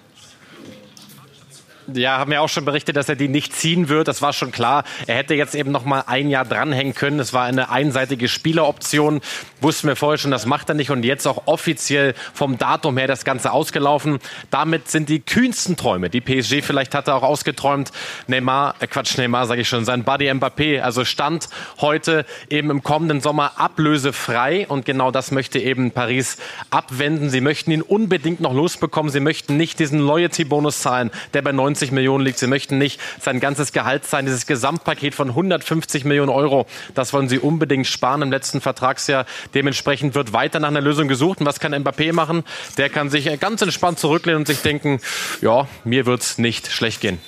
Ja, 1.94 2.18
haben 2.18 2.32
wir 2.32 2.42
auch 2.42 2.50
schon 2.50 2.66
berichtet, 2.66 2.98
dass 2.98 3.08
er 3.08 3.16
die 3.16 3.30
nicht 3.30 3.56
ziehen 3.56 3.88
wird. 3.88 4.10
Das 4.10 4.22
war 4.22 4.34
schon 4.34 4.52
klar. 4.52 4.84
Er 5.06 5.16
hätte 5.16 5.36
jetzt 5.36 5.56
eben 5.56 5.72
noch 5.72 5.86
mal 5.86 6.04
ein 6.06 6.30
Jahr 6.30 6.44
dranhängen 6.44 6.94
können. 6.94 7.18
Es 7.18 7.32
war 7.32 7.46
eine 7.46 7.70
einseitige 7.70 8.28
Spieleroption. 8.28 9.22
Wussten 9.62 9.88
wir 9.88 9.96
vorher 9.96 10.18
schon, 10.18 10.32
das 10.32 10.46
macht 10.46 10.68
er 10.68 10.76
nicht. 10.76 10.92
Und 10.92 11.06
jetzt 11.06 11.26
auch 11.26 11.48
offiziell 11.48 12.14
vom 12.34 12.58
Datum 12.58 12.98
her 12.98 13.08
das 13.08 13.24
Ganze 13.24 13.54
ausgelaufen. 13.54 14.20
Damit 14.50 14.90
sind 14.90 15.08
die 15.08 15.22
kühnsten 15.22 15.78
Träume, 15.78 16.10
die 16.10 16.20
PSG 16.20 16.62
vielleicht 16.62 16.94
hatte, 16.94 17.14
auch 17.16 17.24
ausgeträumt. 17.24 17.94
Neymar, 18.28 18.76
äh 18.82 18.88
Quatsch, 18.88 19.18
Neymar 19.18 19.48
sage 19.48 19.62
ich 19.62 19.70
schon, 19.70 19.86
sein 19.86 20.04
Buddy 20.04 20.30
Mbappé. 20.30 20.82
Also 20.82 21.06
stand 21.06 21.48
heute 21.80 22.26
eben 22.50 22.70
im 22.70 22.84
kommenden 22.84 23.22
Sommer 23.22 23.54
ablösefrei. 23.62 24.68
Und 24.68 24.86
genau 24.86 25.12
das 25.12 25.32
möchte 25.32 25.58
eben 25.58 25.92
Paris 25.92 26.36
abwenden. 26.70 27.30
Sie 27.30 27.40
möchten 27.40 27.72
ihn 27.72 27.82
unbedingt 27.82 28.42
noch 28.42 28.54
losbekommen. 28.54 29.10
Sie 29.10 29.22
möchten 29.22 29.56
nicht 29.56 29.80
diesen 29.80 30.00
Loyalty-Bonus 30.00 30.82
zahlen, 30.82 31.12
der 31.34 31.42
bei 31.44 31.54
90 31.54 31.77
90 31.78 31.92
Millionen 31.92 32.26
liegt. 32.26 32.40
Sie 32.40 32.48
möchten 32.48 32.80
nicht 32.80 33.00
sein 33.22 33.40
ganzes 33.40 33.72
Gehalt 33.72 34.04
sein, 34.04 34.26
dieses 34.26 34.48
Gesamtpaket 34.48 35.14
von 35.14 35.30
150 35.30 36.06
Millionen 36.06 36.30
Euro. 36.30 36.66
Das 36.96 37.14
wollen 37.14 37.30
sie 37.30 37.38
unbedingt 37.38 37.86
sparen 37.86 38.24
im 38.24 38.32
letzten 38.32 38.62
Vertragsjahr. 38.62 39.28
Dementsprechend 39.54 40.16
wird 40.16 40.34
weiter 40.34 40.60
nach 40.60 40.70
einer 40.70 40.82
Lösung 40.82 41.08
gesucht. 41.08 41.40
Und 41.40 41.46
was 41.46 41.60
kann 41.60 41.76
Mbappé 41.76 42.14
machen? 42.14 42.44
Der 42.78 42.90
kann 42.90 43.12
sich 43.12 43.40
ganz 43.40 43.62
entspannt 43.62 44.00
zurücklehnen 44.00 44.40
und 44.40 44.48
sich 44.48 44.62
denken, 44.64 45.00
ja, 45.42 45.68
mir 45.84 46.08
wird's 46.08 46.40
nicht 46.40 46.72
schlecht 46.72 47.02
gehen. 47.02 47.20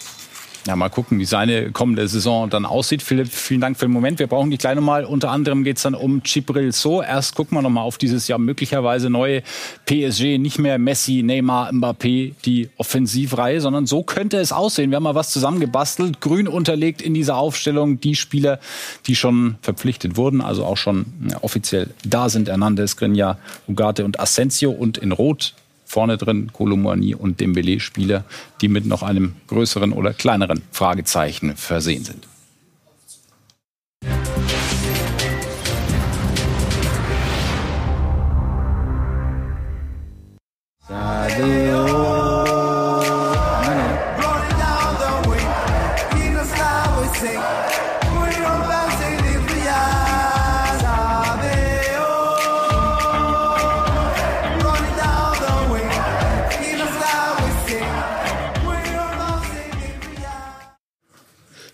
Ja, 0.68 0.76
mal 0.76 0.90
gucken, 0.90 1.20
wie 1.20 1.26
seine 1.26 1.72
kommende 1.72 2.08
Saison 2.08 2.50
dann 2.50 2.66
aussieht. 2.66 3.02
Philipp, 3.02 3.30
vielen 3.30 3.62
Dank 3.62 3.78
für 3.78 3.86
den 3.86 3.94
Moment. 3.94 4.20
Wir 4.20 4.28
brauchen 4.28 4.52
die 4.52 4.58
gleich 4.58 4.76
nochmal. 4.76 5.06
Unter 5.06 5.32
anderem 5.32 5.64
geht 5.64 5.78
es 5.78 5.84
dann 5.84 5.96
um 5.96 6.22
Chibril 6.24 6.74
So. 6.74 7.02
Erst 7.02 7.36
gucken 7.36 7.58
wir 7.58 7.62
nochmal 7.62 7.86
auf 7.86 7.98
dieses 7.98 8.28
Jahr 8.28 8.40
möglicherweise 8.40 9.10
neue 9.10 9.42
PSG. 9.86 10.38
Nicht 10.38 10.60
mehr 10.60 10.78
Messi, 10.78 11.24
Neymar, 11.24 11.72
Mbappé, 11.72 12.34
die 12.46 12.70
Offensivreihe, 12.78 13.62
sondern 13.62 13.86
so 13.86 14.04
könnte 14.04 14.38
es 14.38 14.52
aussehen. 14.52 14.92
Wir 14.92 14.98
haben 14.98 15.04
mal 15.04 15.16
was 15.16 15.32
zusammengebastelt, 15.32 16.20
grün 16.20 16.48
unterlegt 16.48 17.02
in 17.02 17.14
dieser 17.14 17.38
Aufstellung. 17.38 18.02
Die 18.02 18.16
Spieler, 18.16 18.60
die 19.08 19.16
schon 19.16 19.56
verpflichtet 19.62 20.18
wurden, 20.18 20.42
also 20.42 20.66
auch 20.66 20.78
schon 20.78 21.06
offiziell 21.42 21.90
da 22.04 22.28
sind. 22.28 22.50
Hernandez, 22.50 22.98
Grinja, 22.98 23.38
Ugarte 23.68 24.04
und 24.04 24.20
Asensio. 24.20 24.72
Und 24.72 24.98
in 24.98 25.14
Rot 25.14 25.54
vorne 25.90 26.18
drin 26.18 26.54
Kolomouani 26.54 27.16
und 27.16 27.40
Dembele 27.40 27.80
Spieler, 27.80 28.24
die 28.62 28.68
mit 28.68 28.86
noch 28.86 29.02
einem 29.02 29.34
größeren 29.48 29.92
oder 29.92 30.14
kleineren 30.14 30.62
Fragezeichen 30.72 31.58
versehen 31.58 32.06
sind. 32.06 32.28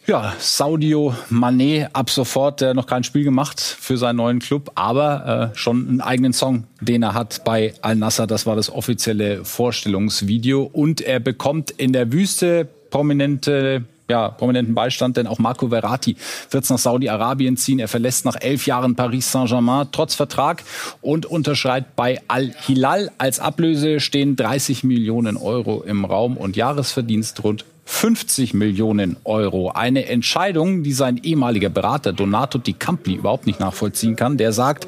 Ja, 0.07 0.35
Saudio 0.37 1.15
Mané 1.31 1.89
ab 1.93 2.11
sofort 2.11 2.61
der 2.61 2.75
noch 2.75 2.85
kein 2.85 3.03
Spiel 3.03 3.23
gemacht 3.23 3.59
für 3.59 3.97
seinen 3.97 4.17
neuen 4.17 4.37
Club, 4.37 4.71
aber 4.75 5.51
äh, 5.53 5.57
schon 5.57 5.87
einen 5.87 6.01
eigenen 6.01 6.31
Song, 6.31 6.65
den 6.79 7.01
er 7.01 7.15
hat 7.15 7.43
bei 7.43 7.73
Al 7.81 7.95
Nasser. 7.95 8.27
Das 8.27 8.45
war 8.45 8.55
das 8.55 8.69
offizielle 8.69 9.43
Vorstellungsvideo 9.43 10.61
und 10.61 11.01
er 11.01 11.19
bekommt 11.19 11.71
in 11.71 11.91
der 11.91 12.11
Wüste 12.11 12.67
prominente 12.91 13.83
ja, 14.07 14.29
prominenten 14.29 14.75
Beistand, 14.75 15.17
denn 15.17 15.25
auch 15.25 15.39
Marco 15.39 15.69
Verratti 15.69 16.15
wird 16.51 16.69
nach 16.69 16.77
Saudi-Arabien 16.77 17.57
ziehen. 17.57 17.79
Er 17.79 17.87
verlässt 17.87 18.23
nach 18.25 18.35
elf 18.39 18.67
Jahren 18.67 18.95
Paris 18.95 19.31
Saint-Germain 19.31 19.87
trotz 19.91 20.13
Vertrag 20.13 20.63
und 21.01 21.25
unterschreibt 21.25 21.95
bei 21.95 22.21
Al-Hilal. 22.27 23.09
Als 23.17 23.39
Ablöse 23.39 23.99
stehen 23.99 24.35
30 24.35 24.83
Millionen 24.83 25.37
Euro 25.37 25.81
im 25.81 26.05
Raum 26.05 26.37
und 26.37 26.55
Jahresverdienst 26.55 27.43
rund 27.43 27.65
50 27.85 28.53
Millionen 28.53 29.17
Euro. 29.23 29.69
Eine 29.69 30.07
Entscheidung, 30.07 30.83
die 30.83 30.91
sein 30.91 31.17
ehemaliger 31.17 31.69
Berater 31.69 32.13
Donato 32.13 32.57
Di 32.57 32.73
Campli 32.73 33.15
überhaupt 33.15 33.45
nicht 33.45 33.59
nachvollziehen 33.59 34.15
kann. 34.15 34.37
Der 34.37 34.51
sagt, 34.51 34.87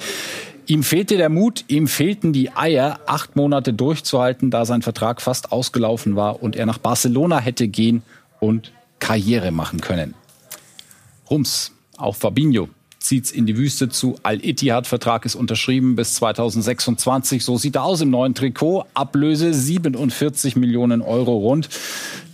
Ihm 0.70 0.84
fehlte 0.84 1.16
der 1.16 1.30
Mut, 1.30 1.63
ihm 1.70 1.88
fehlten 1.88 2.34
die 2.34 2.51
Eier, 2.51 3.00
acht 3.06 3.38
Monate 3.38 3.72
durchzuhalten, 3.72 4.51
da 4.51 4.66
sein 4.66 4.82
Vertrag 4.82 5.22
fast 5.22 5.54
ausgelaufen 5.54 6.18
war 6.18 6.44
und 6.44 6.58
er 6.58 6.66
nach 6.66 6.77
Barcelona 6.77 7.39
hätte 7.39 7.70
gehen 7.70 8.04
und 8.42 8.74
Karriere 9.00 9.51
machen 9.51 9.80
können. 9.80 10.13
Rums, 11.30 11.72
auch 11.96 12.18
Fabinho 12.18 12.68
zieht's 13.08 13.32
in 13.32 13.46
die 13.46 13.58
Wüste 13.58 13.88
zu. 13.90 14.18
Al-Ittihad-Vertrag 14.24 15.26
ist 15.26 15.36
unterschrieben 15.36 15.96
bis 15.96 16.16
2026. 16.16 17.44
So 17.44 17.58
sieht 17.58 17.76
er 17.76 17.84
aus 17.84 18.02
im 18.02 18.10
neuen 18.10 18.36
Trikot. 18.36 18.86
Ablöse 18.94 19.54
47 19.54 20.58
Millionen 20.58 21.02
Euro 21.02 21.38
rund. 21.38 21.70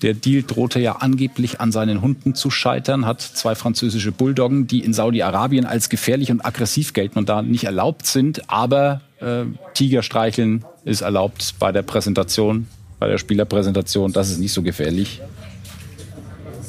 Der 0.02 0.16
Deal 0.16 0.44
drohte 0.44 0.80
ja 0.80 0.94
angeblich 0.98 1.62
an 1.62 1.72
seinen 1.72 2.02
Hunden 2.02 2.34
zu 2.36 2.50
scheitern, 2.50 3.06
hat 3.06 3.22
zwei 3.22 3.56
französische 3.56 4.12
Bulldoggen, 4.12 4.68
die 4.68 4.80
in 4.80 4.94
Saudi-Arabien 4.94 5.66
als 5.66 5.90
gefährlich 5.90 6.32
und 6.32 6.44
aggressiv 6.44 6.94
gelten 6.94 7.20
und 7.20 7.30
da 7.30 7.42
nicht 7.42 7.66
erlaubt 7.66 8.08
sind. 8.08 8.50
Aber 8.50 9.02
äh, 9.22 9.46
Tiger 9.76 10.02
streicheln 10.02 10.66
ist 10.84 11.02
erlaubt 11.02 11.56
bei 11.60 11.72
der 11.72 11.84
Präsentation, 11.84 12.68
bei 13.00 13.08
der 13.08 13.20
Spielerpräsentation. 13.20 14.12
Das 14.12 14.30
ist 14.30 14.40
nicht 14.40 14.54
so 14.54 14.64
gefährlich. 14.64 15.22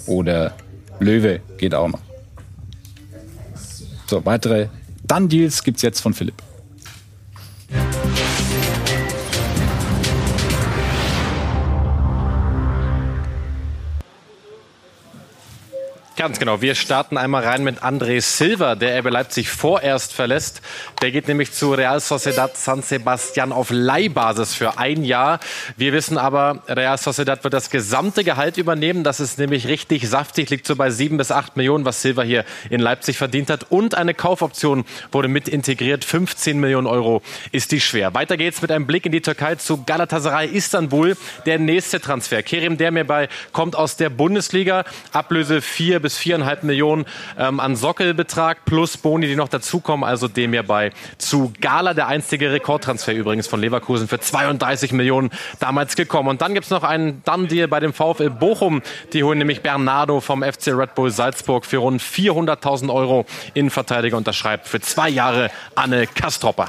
Oder 0.07 0.55
Löwe 1.01 1.41
geht 1.57 1.75
auch 1.75 1.89
noch. 1.89 2.14
So, 4.15 4.25
weitere 4.25 4.69
Done-Deals 5.09 5.65
gibt 5.65 5.79
es 5.79 5.83
jetzt 5.83 5.99
von 5.99 6.15
Philipp. 6.15 6.41
Ganz 16.25 16.39
genau. 16.39 16.63
Wir 16.63 16.75
starten 16.75 17.19
einmal 17.19 17.45
rein 17.45 17.65
mit 17.65 17.83
André 17.83 18.23
Silva, 18.23 18.77
der 18.77 18.99
RB 18.99 19.11
Leipzig 19.11 19.51
vorerst 19.51 20.15
verlässt. 20.15 20.63
Der 21.03 21.11
geht 21.11 21.29
nämlich 21.29 21.53
zu 21.53 21.75
Real 21.75 22.01
Sociedad 22.01 22.57
San 22.57 22.81
Sebastian 22.81 23.53
auf 23.53 23.69
Leihbasis 23.71 24.55
für 24.55 24.79
ein 24.79 25.05
Jahr. 25.05 25.39
Wir 25.77 25.93
wissen 25.93 26.17
aber, 26.17 26.63
Real 26.67 26.97
Sociedad 26.97 27.45
wird 27.45 27.53
das 27.53 27.69
gesamte 27.69 28.25
Gehalt 28.25 28.57
übernehmen. 28.57 29.05
Das 29.05 29.21
ist 29.21 29.39
nämlich 29.39 29.69
richtig 29.69 30.09
saftig, 30.09 30.49
liegt 30.49 30.67
so 30.67 30.77
bei 30.77 30.89
sieben 30.89 31.19
bis 31.19 31.31
acht 31.31 31.59
Millionen, 31.59 31.85
was 31.85 32.01
Silva 32.01 32.23
hier 32.23 32.47
in 32.71 32.81
Leipzig 32.81 33.19
verdient 33.19 33.51
hat. 33.51 33.67
Und 33.71 33.95
eine 33.95 34.15
Kaufoption 34.15 34.87
wurde 35.13 35.29
mit 35.29 35.47
integriert. 35.47 36.07
15 36.07 36.59
Millionen 36.59 36.87
Euro 36.87 37.21
ist 37.53 37.71
die 37.71 37.83
schwer. 37.83 38.15
Weiter 38.15 38.39
geht's 38.39 38.63
mit 38.63 38.73
einem 38.73 38.87
Blick 38.87 39.05
in 39.05 39.13
die 39.13 39.21
Türkei 39.21 39.57
zu 39.57 39.85
Galatasaray 39.85 40.49
Istanbul. 40.49 41.19
Der 41.45 41.59
nächste 41.59 42.01
Transfer. 42.01 42.43
Kerim 42.43 42.79
Demirbay 42.79 43.29
kommt 43.53 43.77
aus 43.77 43.99
der 43.99 44.09
Bundesliga. 44.09 44.87
Ablöse 45.13 45.61
vier 45.61 46.01
bis 46.01 46.14
viereinhalb 46.17 46.63
Millionen 46.63 47.05
ähm, 47.39 47.61
an 47.61 47.77
Sockelbetrag 47.77 48.65
plus 48.65 48.97
Boni, 48.97 49.27
die 49.27 49.37
noch 49.37 49.49
dazukommen. 49.49 50.05
Also 50.05 50.29
dem 50.29 50.53
hierbei 50.53 50.93
zu 51.19 51.53
Gala, 51.61 51.95
der 51.95 52.09
einzige 52.09 52.53
Rekordtransfer 52.53 53.13
übrigens 53.13 53.47
von 53.47 53.61
Leverkusen 53.61 54.09
für 54.09 54.21
32 54.21 54.93
Millionen 54.93 55.31
damals 55.61 55.97
gekommen. 55.97 56.29
Und 56.29 56.43
dann 56.43 56.55
gibt 56.55 56.65
es 56.65 56.71
noch 56.71 56.83
einen 56.83 57.23
Dann-Deal 57.25 57.69
bei 57.69 57.81
dem 57.81 57.93
VfL 57.93 58.31
Bochum. 58.31 58.83
Die 59.13 59.25
holen 59.25 59.39
nämlich 59.39 59.63
Bernardo 59.63 60.21
vom 60.21 60.43
FC 60.43 60.69
Red 60.69 60.95
Bull 60.95 61.11
Salzburg 61.11 61.67
für 61.67 61.79
rund 61.79 62.03
400.000 62.03 62.93
Euro. 62.93 63.27
Innenverteidiger 63.55 64.17
unterschreibt 64.17 64.69
für 64.69 64.81
zwei 64.81 65.09
Jahre 65.09 65.51
Anne 65.75 66.07
Kastropper. 66.07 66.69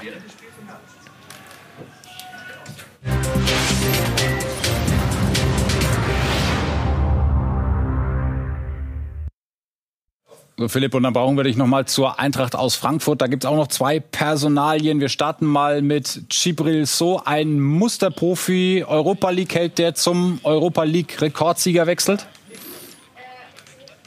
So, 10.57 10.69
Philipp, 10.69 10.93
und 10.93 11.03
dann 11.03 11.11
brauchen 11.11 11.35
wir 11.35 11.43
dich 11.43 11.57
nochmal 11.57 11.83
zur 11.83 12.17
Eintracht 12.17 12.55
aus 12.55 12.75
Frankfurt. 12.75 13.21
Da 13.21 13.27
gibt 13.27 13.43
es 13.43 13.49
auch 13.49 13.57
noch 13.57 13.67
zwei 13.67 13.99
Personalien. 13.99 15.01
Wir 15.01 15.09
starten 15.09 15.45
mal 15.45 15.81
mit 15.81 16.29
Chibril 16.29 16.85
So, 16.85 17.21
ein 17.25 17.59
Musterprofi, 17.59 18.85
Europa 18.87 19.31
League-Held, 19.31 19.77
der 19.77 19.95
zum 19.95 20.39
Europa 20.43 20.83
League-Rekordsieger 20.83 21.87
wechselt. 21.87 22.25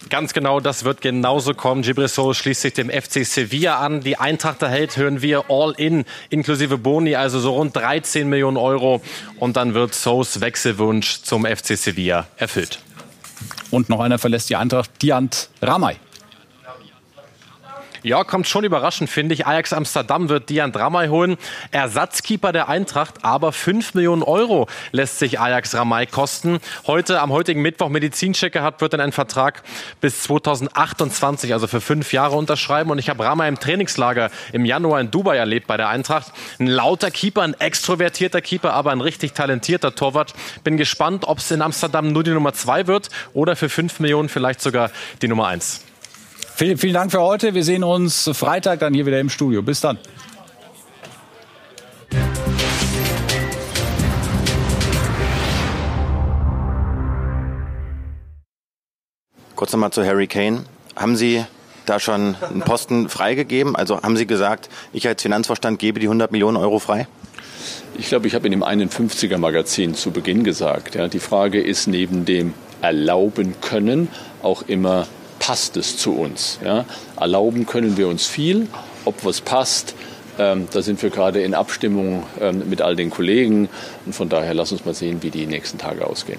Ganz 0.09 0.33
genau, 0.33 0.59
das 0.61 0.85
wird 0.85 1.03
genauso 1.03 1.53
kommen. 1.53 1.83
Gibrissot 1.83 2.35
schließt 2.35 2.63
sich 2.63 2.73
dem 2.73 2.89
FC 2.89 3.27
Sevilla 3.27 3.81
an. 3.81 4.01
Die 4.01 4.17
Eintracht 4.17 4.63
erhält, 4.63 4.97
hören 4.97 5.21
wir, 5.21 5.51
all 5.51 5.75
in, 5.77 6.07
inklusive 6.31 6.79
Boni, 6.79 7.15
also 7.15 7.41
so 7.41 7.53
rund 7.53 7.77
13 7.77 8.27
Millionen 8.27 8.57
Euro. 8.57 9.03
Und 9.39 9.59
dann 9.59 9.75
wird 9.75 9.95
Sos 9.95 10.41
Wechselwunsch 10.41 11.21
zum 11.25 11.45
FC 11.45 11.77
Sevilla 11.77 12.27
erfüllt. 12.39 12.79
Und 13.71 13.91
noch 13.91 14.01
einer 14.01 14.19
verlässt 14.19 14.49
die 14.49 14.57
Eintracht, 14.57 14.91
Diant 15.03 15.51
Ramay. 15.61 15.97
Ja, 18.03 18.23
kommt 18.23 18.47
schon 18.47 18.65
überraschend, 18.65 19.11
finde 19.11 19.35
ich. 19.35 19.47
Ajax 19.47 19.73
Amsterdam 19.73 20.29
wird 20.29 20.49
Dian 20.51 20.71
Ramay 20.71 21.09
holen. 21.09 21.37
Ersatzkeeper 21.73 22.53
der 22.53 22.69
Eintracht, 22.69 23.25
aber 23.25 23.53
5 23.53 23.95
Millionen 23.95 24.23
Euro 24.23 24.69
lässt 24.93 25.19
sich 25.19 25.41
Ajax 25.41 25.75
Ramay 25.75 26.07
kosten. 26.07 26.61
Heute, 26.87 27.21
am 27.21 27.33
heutigen 27.33 27.61
Mittwoch, 27.61 27.89
Medizinchecker 27.89 28.63
hat, 28.63 28.81
wird 28.81 28.93
dann 28.93 29.01
einen 29.01 29.13
Vertrag 29.13 29.63
bis 30.01 30.23
2028, 30.23 31.53
also 31.53 31.67
für 31.67 31.81
fünf 31.81 32.13
Jahre 32.13 32.37
unterschreiben. 32.37 32.91
Und 32.91 32.99
ich 32.99 33.09
habe 33.11 33.25
Ramay 33.25 33.49
im 33.49 33.59
Trainingslager 33.59 34.31
im 34.53 34.65
Januar 34.65 35.01
in 35.01 35.11
Dubai 35.11 35.37
erlebt 35.37 35.67
bei 35.67 35.77
der 35.77 35.89
Eintracht. 35.89 36.33
Ein 36.61 36.69
lauter 36.69 37.11
Keeper, 37.11 37.43
ein 37.43 37.55
extrovertierter 37.55 38.41
Keeper, 38.41 38.75
aber 38.75 38.93
ein 38.93 39.01
richtig 39.01 39.33
talentierter 39.33 39.95
Torwart. 39.95 40.35
Bin 40.63 40.77
gespannt, 40.77 41.25
ob 41.27 41.39
es 41.39 41.51
in 41.51 41.63
Amsterdam 41.63 42.13
nur 42.13 42.23
die 42.23 42.31
Nummer 42.31 42.53
zwei 42.53 42.87
wird 42.87 43.09
oder 43.35 43.57
für 43.57 43.69
5 43.69 43.99
Millionen 43.99 44.29
vielleicht 44.29 44.61
sogar 44.61 44.91
die 45.21 45.29
Nummer 45.29 45.49
eins. 45.49 45.88
Vielen, 46.59 46.77
vielen 46.77 46.95
Dank 46.95 47.13
für 47.13 47.21
heute. 47.21 47.55
Wir 47.55 47.63
sehen 47.63 47.85
uns 47.85 48.29
Freitag 48.33 48.81
dann 48.81 48.93
hier 48.93 49.07
wieder 49.07 49.21
im 49.21 49.29
Studio. 49.31 49.63
Bis 49.63 49.81
dann. 49.81 49.97
Kurz 59.55 59.71
nochmal 59.71 59.93
zu 59.93 60.05
Harry 60.05 60.27
Kane. 60.27 60.65
Haben 60.97 61.15
Sie 61.15 61.45
da 61.87 62.01
schon 62.01 62.35
einen 62.43 62.63
Posten 62.63 63.09
freigegeben? 63.09 63.77
Also 63.77 64.03
haben 64.03 64.17
Sie 64.17 64.27
gesagt, 64.27 64.69
ich 64.93 65.07
als 65.07 65.23
Finanzvorstand 65.23 65.79
gebe 65.79 66.01
die 66.01 66.07
100 66.07 66.33
Millionen 66.33 66.57
Euro 66.57 66.81
frei? 66.81 67.07
Ich 67.97 68.09
glaube, 68.09 68.27
ich 68.27 68.35
habe 68.35 68.47
in 68.47 68.51
dem 68.51 68.65
51er 68.65 69.39
Magazin 69.39 69.95
zu 69.95 70.11
Beginn 70.11 70.43
gesagt, 70.43 70.97
ja, 70.97 71.07
die 71.07 71.21
Frage 71.21 71.61
ist 71.63 71.87
neben 71.87 72.25
dem 72.25 72.53
erlauben 72.83 73.55
können 73.61 74.09
auch 74.43 74.63
immer 74.63 75.07
passt 75.49 75.79
es 75.79 75.97
zu 75.97 76.13
uns. 76.13 76.59
Ja? 76.63 76.85
Erlauben 77.19 77.65
können 77.65 77.97
wir 77.97 78.07
uns 78.07 78.27
viel, 78.27 78.69
ob 79.07 79.25
was 79.25 79.41
passt. 79.41 79.95
Ähm, 80.39 80.69
da 80.71 80.83
sind 80.83 81.03
wir 81.03 81.09
gerade 81.09 81.41
in 81.41 81.55
Abstimmung 81.55 82.25
ähm, 82.39 82.69
mit 82.69 82.83
all 82.83 82.97
den 82.97 83.09
Kollegen. 83.09 83.71
Und 84.05 84.13
von 84.15 84.29
daher 84.29 84.53
lass 84.53 84.73
uns 84.73 84.85
mal 84.85 84.93
sehen, 84.93 85.23
wie 85.23 85.31
die 85.31 85.47
nächsten 85.47 85.79
Tage 85.79 86.07
ausgehen. 86.07 86.39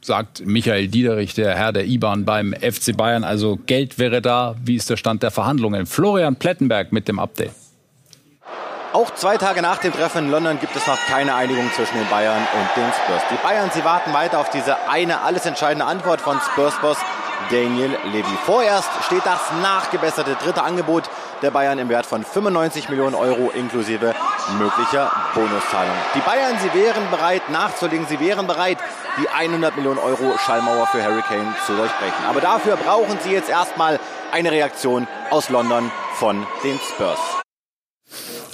Sagt 0.00 0.44
Michael 0.44 0.88
Diederich, 0.88 1.34
der 1.34 1.54
Herr 1.54 1.72
der 1.72 1.86
IBAN 1.86 2.24
beim 2.24 2.54
FC 2.54 2.96
Bayern. 2.96 3.22
Also 3.22 3.56
Geld 3.66 4.00
wäre 4.00 4.20
da. 4.20 4.56
Wie 4.60 4.74
ist 4.74 4.90
der 4.90 4.96
Stand 4.96 5.22
der 5.22 5.30
Verhandlungen? 5.30 5.86
Florian 5.86 6.34
Plettenberg 6.34 6.90
mit 6.90 7.06
dem 7.06 7.20
Update. 7.20 7.52
Auch 8.92 9.14
zwei 9.14 9.36
Tage 9.36 9.62
nach 9.62 9.78
dem 9.78 9.92
Treffen 9.92 10.24
in 10.24 10.30
London 10.32 10.58
gibt 10.58 10.74
es 10.74 10.88
noch 10.88 10.98
keine 11.06 11.36
Einigung 11.36 11.70
zwischen 11.76 11.98
den 11.98 12.08
Bayern 12.08 12.36
und 12.36 12.82
den 12.82 12.92
Spurs. 12.92 13.22
Die 13.30 13.46
Bayern, 13.46 13.70
sie 13.72 13.84
warten 13.84 14.12
weiter 14.12 14.40
auf 14.40 14.50
diese 14.50 14.88
eine 14.88 15.20
alles 15.20 15.46
entscheidende 15.46 15.84
Antwort 15.84 16.20
von 16.20 16.40
Spurs-Boss 16.40 16.98
Daniel 17.50 17.96
Levy. 18.12 18.36
Vorerst 18.44 18.88
steht 19.06 19.24
das 19.24 19.40
nachgebesserte 19.62 20.36
dritte 20.42 20.62
Angebot 20.62 21.04
der 21.42 21.50
Bayern 21.50 21.78
im 21.78 21.88
Wert 21.88 22.06
von 22.06 22.24
95 22.24 22.88
Millionen 22.88 23.14
Euro 23.14 23.50
inklusive 23.50 24.14
möglicher 24.58 25.10
Bonuszahlung. 25.34 25.94
Die 26.14 26.20
Bayern, 26.20 26.56
sie 26.60 26.72
wären 26.78 27.10
bereit 27.10 27.48
nachzulegen, 27.50 28.06
sie 28.06 28.20
wären 28.20 28.46
bereit, 28.46 28.78
die 29.18 29.28
100 29.28 29.76
Millionen 29.76 29.98
Euro 29.98 30.36
Schallmauer 30.38 30.86
für 30.86 31.02
Harry 31.02 31.22
Kane 31.22 31.54
zu 31.66 31.74
durchbrechen. 31.74 32.24
Aber 32.28 32.40
dafür 32.40 32.76
brauchen 32.76 33.18
sie 33.22 33.30
jetzt 33.30 33.48
erstmal 33.48 34.00
eine 34.32 34.50
Reaktion 34.50 35.06
aus 35.30 35.48
London 35.48 35.90
von 36.14 36.46
den 36.62 36.78
Spurs. 36.78 37.43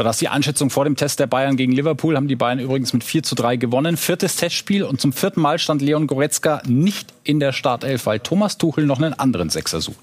Das 0.05 0.17
ist 0.17 0.21
die 0.21 0.29
Einschätzung 0.29 0.71
vor 0.71 0.85
dem 0.85 0.97
Test 0.97 1.21
der 1.21 1.27
Bayern 1.27 1.57
gegen 1.57 1.73
Liverpool. 1.73 2.17
Haben 2.17 2.29
die 2.29 2.37
Bayern 2.37 2.59
übrigens 2.59 2.93
mit 2.93 3.05
4 3.05 3.23
zu 3.23 3.35
3 3.35 3.57
gewonnen. 3.57 3.97
Viertes 3.97 4.37
Testspiel 4.37 4.85
und 4.85 5.01
zum 5.01 5.13
vierten 5.13 5.41
Mal 5.41 5.59
stand 5.59 5.83
Leon 5.83 6.07
Goretzka 6.07 6.63
nicht 6.67 7.13
in 7.25 7.41
der 7.41 7.53
Startelf, 7.53 8.07
weil 8.07 8.21
Thomas 8.21 8.59
Tuchel 8.59 8.87
noch 8.87 8.99
einen 8.99 9.15
anderen 9.15 9.51
Sechser 9.51 9.81
sucht. 9.81 9.99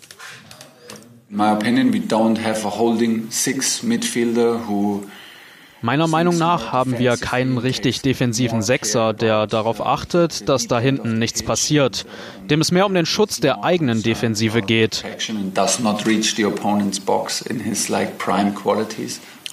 Meiner 5.81 6.07
Meinung 6.07 6.37
nach 6.37 6.71
haben 6.71 6.97
wir 6.97 7.17
keinen 7.17 7.59
richtig 7.59 8.01
defensiven 8.01 8.63
Sechser, 8.63 9.13
der 9.13 9.45
darauf 9.45 9.85
achtet, 9.85 10.49
dass 10.49 10.67
da 10.67 10.79
hinten 10.79 11.19
nichts 11.19 11.43
passiert, 11.43 12.05
dem 12.49 12.61
es 12.61 12.71
mehr 12.71 12.87
um 12.87 12.93
den 12.95 13.05
Schutz 13.05 13.39
der 13.39 13.63
eigenen 13.63 14.01
Defensive 14.01 14.63
geht. 14.63 15.03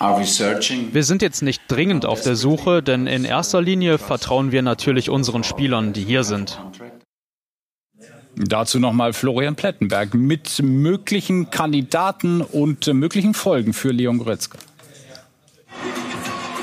Wir 0.01 1.05
sind 1.05 1.23
jetzt 1.23 1.43
nicht 1.43 1.63
dringend 1.69 2.05
auf 2.05 2.23
der 2.23 2.37
Suche, 2.37 2.83
denn 2.83 3.07
in 3.07 3.25
erster 3.25 3.63
Linie 3.63 3.99
vertrauen 3.99 4.51
wir 4.51 4.63
natürlich 4.63 5.09
unseren 5.09 5.45
Spielern, 5.45 5.93
die 5.93 6.05
hier 6.05 6.25
sind. 6.25 6.61
Dazu 8.37 8.81
nochmal 8.81 9.13
Florian 9.13 9.55
Plettenberg 9.55 10.15
mit 10.15 10.61
möglichen 10.61 11.51
Kandidaten 11.51 12.41
und 12.41 12.93
möglichen 12.93 13.33
Folgen 13.33 13.73
für 13.73 13.93
Leon 13.93 14.19
Goretzka. 14.19 14.59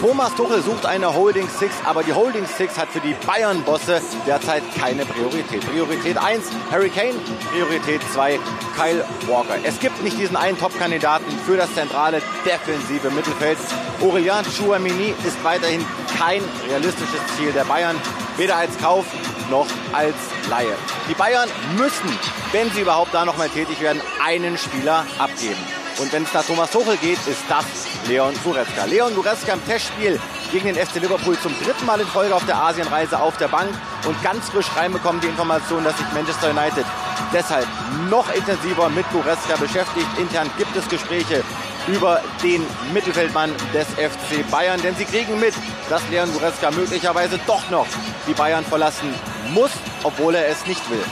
Thomas 0.01 0.33
Tuchel 0.33 0.63
sucht 0.63 0.87
eine 0.87 1.13
Holding 1.13 1.47
Six, 1.47 1.75
aber 1.85 2.01
die 2.01 2.11
Holding 2.11 2.47
Six 2.47 2.75
hat 2.75 2.89
für 2.89 3.01
die 3.01 3.13
Bayern-Bosse 3.27 4.01
derzeit 4.25 4.63
keine 4.75 5.05
Priorität. 5.05 5.61
Priorität 5.71 6.17
1 6.17 6.43
Harry 6.71 6.89
Kane, 6.89 7.13
Priorität 7.51 8.01
2 8.11 8.39
Kyle 8.75 9.05
Walker. 9.27 9.59
Es 9.63 9.79
gibt 9.79 10.01
nicht 10.01 10.17
diesen 10.17 10.35
einen 10.35 10.57
Top-Kandidaten 10.57 11.29
für 11.45 11.55
das 11.55 11.71
zentrale 11.75 12.19
defensive 12.43 13.11
Mittelfeld. 13.11 13.59
Aurelien 14.01 14.43
Chouamini 14.43 15.13
ist 15.23 15.43
weiterhin 15.43 15.85
kein 16.17 16.41
realistisches 16.67 17.21
Ziel 17.37 17.51
der 17.51 17.65
Bayern, 17.65 17.95
weder 18.37 18.57
als 18.57 18.75
Kauf 18.79 19.05
noch 19.51 19.67
als 19.93 20.15
Laie. 20.49 20.75
Die 21.09 21.13
Bayern 21.13 21.47
müssen, 21.77 22.09
wenn 22.51 22.71
sie 22.71 22.81
überhaupt 22.81 23.13
da 23.13 23.23
noch 23.23 23.37
mal 23.37 23.49
tätig 23.49 23.79
werden, 23.81 24.01
einen 24.25 24.57
Spieler 24.57 25.05
abgeben. 25.19 25.81
Und 26.01 26.11
wenn 26.11 26.23
es 26.23 26.33
nach 26.33 26.43
Thomas 26.43 26.71
Tuchel 26.71 26.97
geht, 26.97 27.19
ist 27.27 27.43
das 27.47 27.63
Leon 28.07 28.33
Goretzka. 28.43 28.85
Leon 28.85 29.13
Goretzka 29.13 29.53
im 29.53 29.63
Testspiel 29.67 30.19
gegen 30.51 30.73
den 30.73 30.75
FC 30.75 30.95
Liverpool 30.95 31.37
zum 31.39 31.53
dritten 31.63 31.85
Mal 31.85 31.99
in 31.99 32.07
Folge 32.07 32.33
auf 32.33 32.43
der 32.47 32.57
Asienreise 32.57 33.19
auf 33.19 33.37
der 33.37 33.47
Bank 33.47 33.69
und 34.07 34.21
ganz 34.23 34.49
frisch 34.49 34.65
reinbekommen 34.75 35.21
die 35.21 35.27
Information, 35.27 35.83
dass 35.83 35.95
sich 35.95 36.07
Manchester 36.11 36.49
United 36.49 36.85
deshalb 37.31 37.67
noch 38.09 38.33
intensiver 38.33 38.89
mit 38.89 39.05
Goretzka 39.11 39.55
beschäftigt. 39.57 40.07
Intern 40.17 40.49
gibt 40.57 40.75
es 40.75 40.89
Gespräche 40.89 41.43
über 41.87 42.19
den 42.41 42.65
Mittelfeldmann 42.93 43.53
des 43.71 43.87
FC 43.89 44.49
Bayern, 44.49 44.81
denn 44.81 44.95
sie 44.95 45.05
kriegen 45.05 45.39
mit, 45.39 45.53
dass 45.87 46.01
Leon 46.09 46.33
Goretzka 46.33 46.71
möglicherweise 46.71 47.39
doch 47.45 47.69
noch 47.69 47.85
die 48.27 48.33
Bayern 48.33 48.65
verlassen 48.65 49.13
muss, 49.53 49.71
obwohl 50.01 50.33
er 50.33 50.47
es 50.47 50.65
nicht 50.65 50.89
will. 50.89 51.03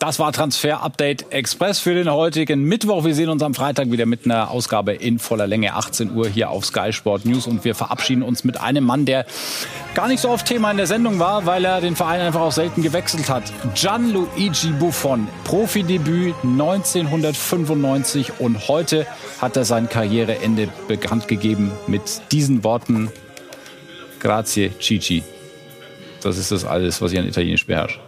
Das 0.00 0.18
war 0.18 0.32
Transfer 0.32 0.82
Update 0.82 1.30
Express 1.30 1.78
für 1.78 1.92
den 1.92 2.10
heutigen 2.10 2.64
Mittwoch. 2.64 3.04
Wir 3.04 3.14
sehen 3.14 3.28
uns 3.28 3.42
am 3.42 3.52
Freitag 3.52 3.90
wieder 3.90 4.06
mit 4.06 4.24
einer 4.24 4.50
Ausgabe 4.50 4.94
in 4.94 5.18
voller 5.18 5.46
Länge, 5.46 5.74
18 5.74 6.16
Uhr 6.16 6.26
hier 6.26 6.48
auf 6.48 6.64
Sky 6.64 6.90
Sport 6.90 7.26
News. 7.26 7.46
Und 7.46 7.66
wir 7.66 7.74
verabschieden 7.74 8.22
uns 8.22 8.42
mit 8.42 8.58
einem 8.58 8.84
Mann, 8.84 9.04
der 9.04 9.26
gar 9.94 10.08
nicht 10.08 10.20
so 10.20 10.30
oft 10.30 10.46
Thema 10.46 10.70
in 10.70 10.78
der 10.78 10.86
Sendung 10.86 11.18
war, 11.18 11.44
weil 11.44 11.66
er 11.66 11.82
den 11.82 11.96
Verein 11.96 12.22
einfach 12.22 12.40
auch 12.40 12.50
selten 12.50 12.80
gewechselt 12.80 13.28
hat. 13.28 13.52
Gianluigi 13.74 14.70
Buffon, 14.70 15.28
Profidebüt 15.44 16.34
1995 16.44 18.40
und 18.40 18.68
heute 18.68 19.06
hat 19.38 19.58
er 19.58 19.66
sein 19.66 19.90
Karriereende 19.90 20.70
bekannt 20.88 21.28
gegeben 21.28 21.72
mit 21.86 22.22
diesen 22.32 22.64
Worten. 22.64 23.12
Grazie, 24.18 24.70
Cici. 24.80 25.24
Das 26.22 26.38
ist 26.38 26.52
das 26.52 26.64
alles, 26.64 27.02
was 27.02 27.12
ich 27.12 27.18
an 27.18 27.28
Italienisch 27.28 27.66
beherrsche. 27.66 28.00